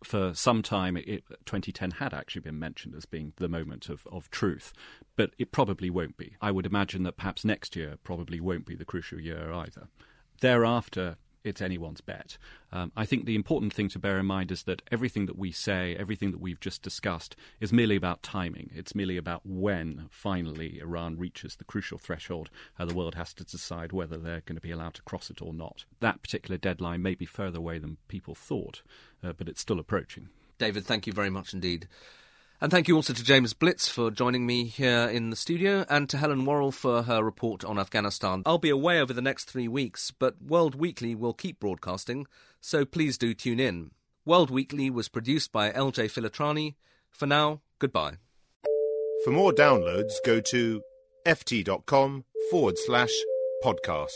for 0.04 0.34
some 0.34 0.62
time, 0.62 0.98
it, 0.98 1.24
2010 1.46 1.92
had 1.92 2.14
actually 2.14 2.42
been 2.42 2.60
mentioned 2.60 2.96
as 2.96 3.06
being 3.06 3.34
the 3.38 3.50
moment 3.50 3.90
of, 3.90 4.08
of 4.12 4.30
truth, 4.32 4.74
but 5.16 5.32
it 5.38 5.52
probably 5.52 5.90
won't 5.90 6.18
be. 6.18 6.36
I 6.42 6.52
would 6.52 6.66
imagine 6.66 7.04
that 7.04 7.18
perhaps 7.18 7.44
next 7.44 7.76
year 7.76 7.98
probably 8.04 8.40
won't 8.40 8.66
be 8.66 8.76
the 8.76 8.86
crucial 8.86 9.20
year 9.20 9.52
either. 9.52 9.90
Thereafter, 10.42 11.18
it's 11.44 11.62
anyone's 11.62 12.02
bet. 12.02 12.38
Um, 12.72 12.92
I 12.96 13.06
think 13.06 13.26
the 13.26 13.36
important 13.36 13.74
thing 13.74 13.90
to 13.90 14.00
bear 14.00 14.20
in 14.20 14.26
mind 14.26 14.52
is 14.52 14.64
that 14.64 14.82
everything 14.92 15.26
that 15.26 15.38
we 15.38 15.52
say, 15.52 15.96
everything 15.96 16.32
that 16.32 16.42
we've 16.42 16.60
just 16.60 16.82
discussed, 16.82 17.36
is 17.60 17.74
merely 17.74 17.96
about 17.96 18.24
timing. 18.24 18.72
It's 18.74 18.96
merely 18.96 19.18
about 19.18 19.42
when 19.46 20.08
finally 20.10 20.80
Iran 20.80 21.18
reaches 21.18 21.56
the 21.56 21.64
crucial 21.64 21.98
threshold. 21.98 22.50
Uh, 22.78 22.86
the 22.86 22.94
world 22.94 23.16
has 23.16 23.34
to 23.36 23.44
decide 23.44 23.92
whether 23.92 24.18
they're 24.18 24.42
going 24.42 24.56
to 24.56 24.62
be 24.62 24.72
allowed 24.72 24.96
to 24.96 25.02
cross 25.04 25.30
it 25.30 25.42
or 25.42 25.54
not. 25.54 25.86
That 26.00 26.22
particular 26.22 26.58
deadline 26.58 27.02
may 27.02 27.16
be 27.16 27.26
further 27.26 27.60
away 27.60 27.80
than 27.80 27.98
people 28.08 28.36
thought, 28.36 28.82
uh, 29.24 29.34
but 29.34 29.48
it's 29.48 29.62
still 29.62 29.80
approaching. 29.80 30.30
David, 30.58 30.86
thank 30.86 31.08
you 31.08 31.14
very 31.14 31.30
much 31.30 31.54
indeed. 31.54 31.88
And 32.62 32.72
thank 32.72 32.90
you 32.90 32.96
also 32.96 33.14
to 33.14 33.24
James 33.24 33.54
Blitz 33.54 33.88
for 33.88 34.12
joining 34.12 34.46
me 34.46 34.66
here 34.66 35.08
in 35.08 35.30
the 35.30 35.38
studio 35.38 35.86
and 35.90 36.10
to 36.10 36.18
Helen 36.18 36.46
Warrell 36.46 36.74
for 36.74 37.04
her 37.04 37.24
report 37.24 37.64
on 37.64 37.80
Afghanistan. 37.80 38.44
I'll 38.46 38.58
be 38.58 38.70
away 38.70 39.00
over 39.00 39.14
the 39.14 39.22
next 39.22 39.46
three 39.46 39.70
weeks, 39.70 40.12
but 40.12 40.42
World 40.42 40.76
Weekly 40.76 41.16
will 41.16 41.34
keep 41.34 41.60
broadcasting, 41.62 42.28
so 42.60 42.84
please 42.84 43.18
do 43.18 43.34
tune 43.34 43.62
in. 43.62 43.92
World 44.26 44.52
Weekly 44.52 44.90
was 44.90 45.08
produced 45.08 45.54
by 45.54 45.72
LJ 45.72 46.12
Filotrani. 46.12 46.76
For 47.10 47.26
now, 47.26 47.62
goodbye. 47.80 48.18
For 49.24 49.32
more 49.32 49.54
downloads, 49.54 50.14
go 50.26 50.42
to 50.42 50.82
ft.com 51.26 52.26
forward 52.52 52.78
slash 52.78 53.12
podcasts. 53.64 54.10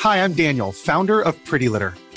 Hi, 0.00 0.24
I'm 0.24 0.32
Daniel, 0.32 0.72
founder 0.72 1.20
of 1.20 1.42
Pretty 1.44 1.68
Litter. 1.68 1.94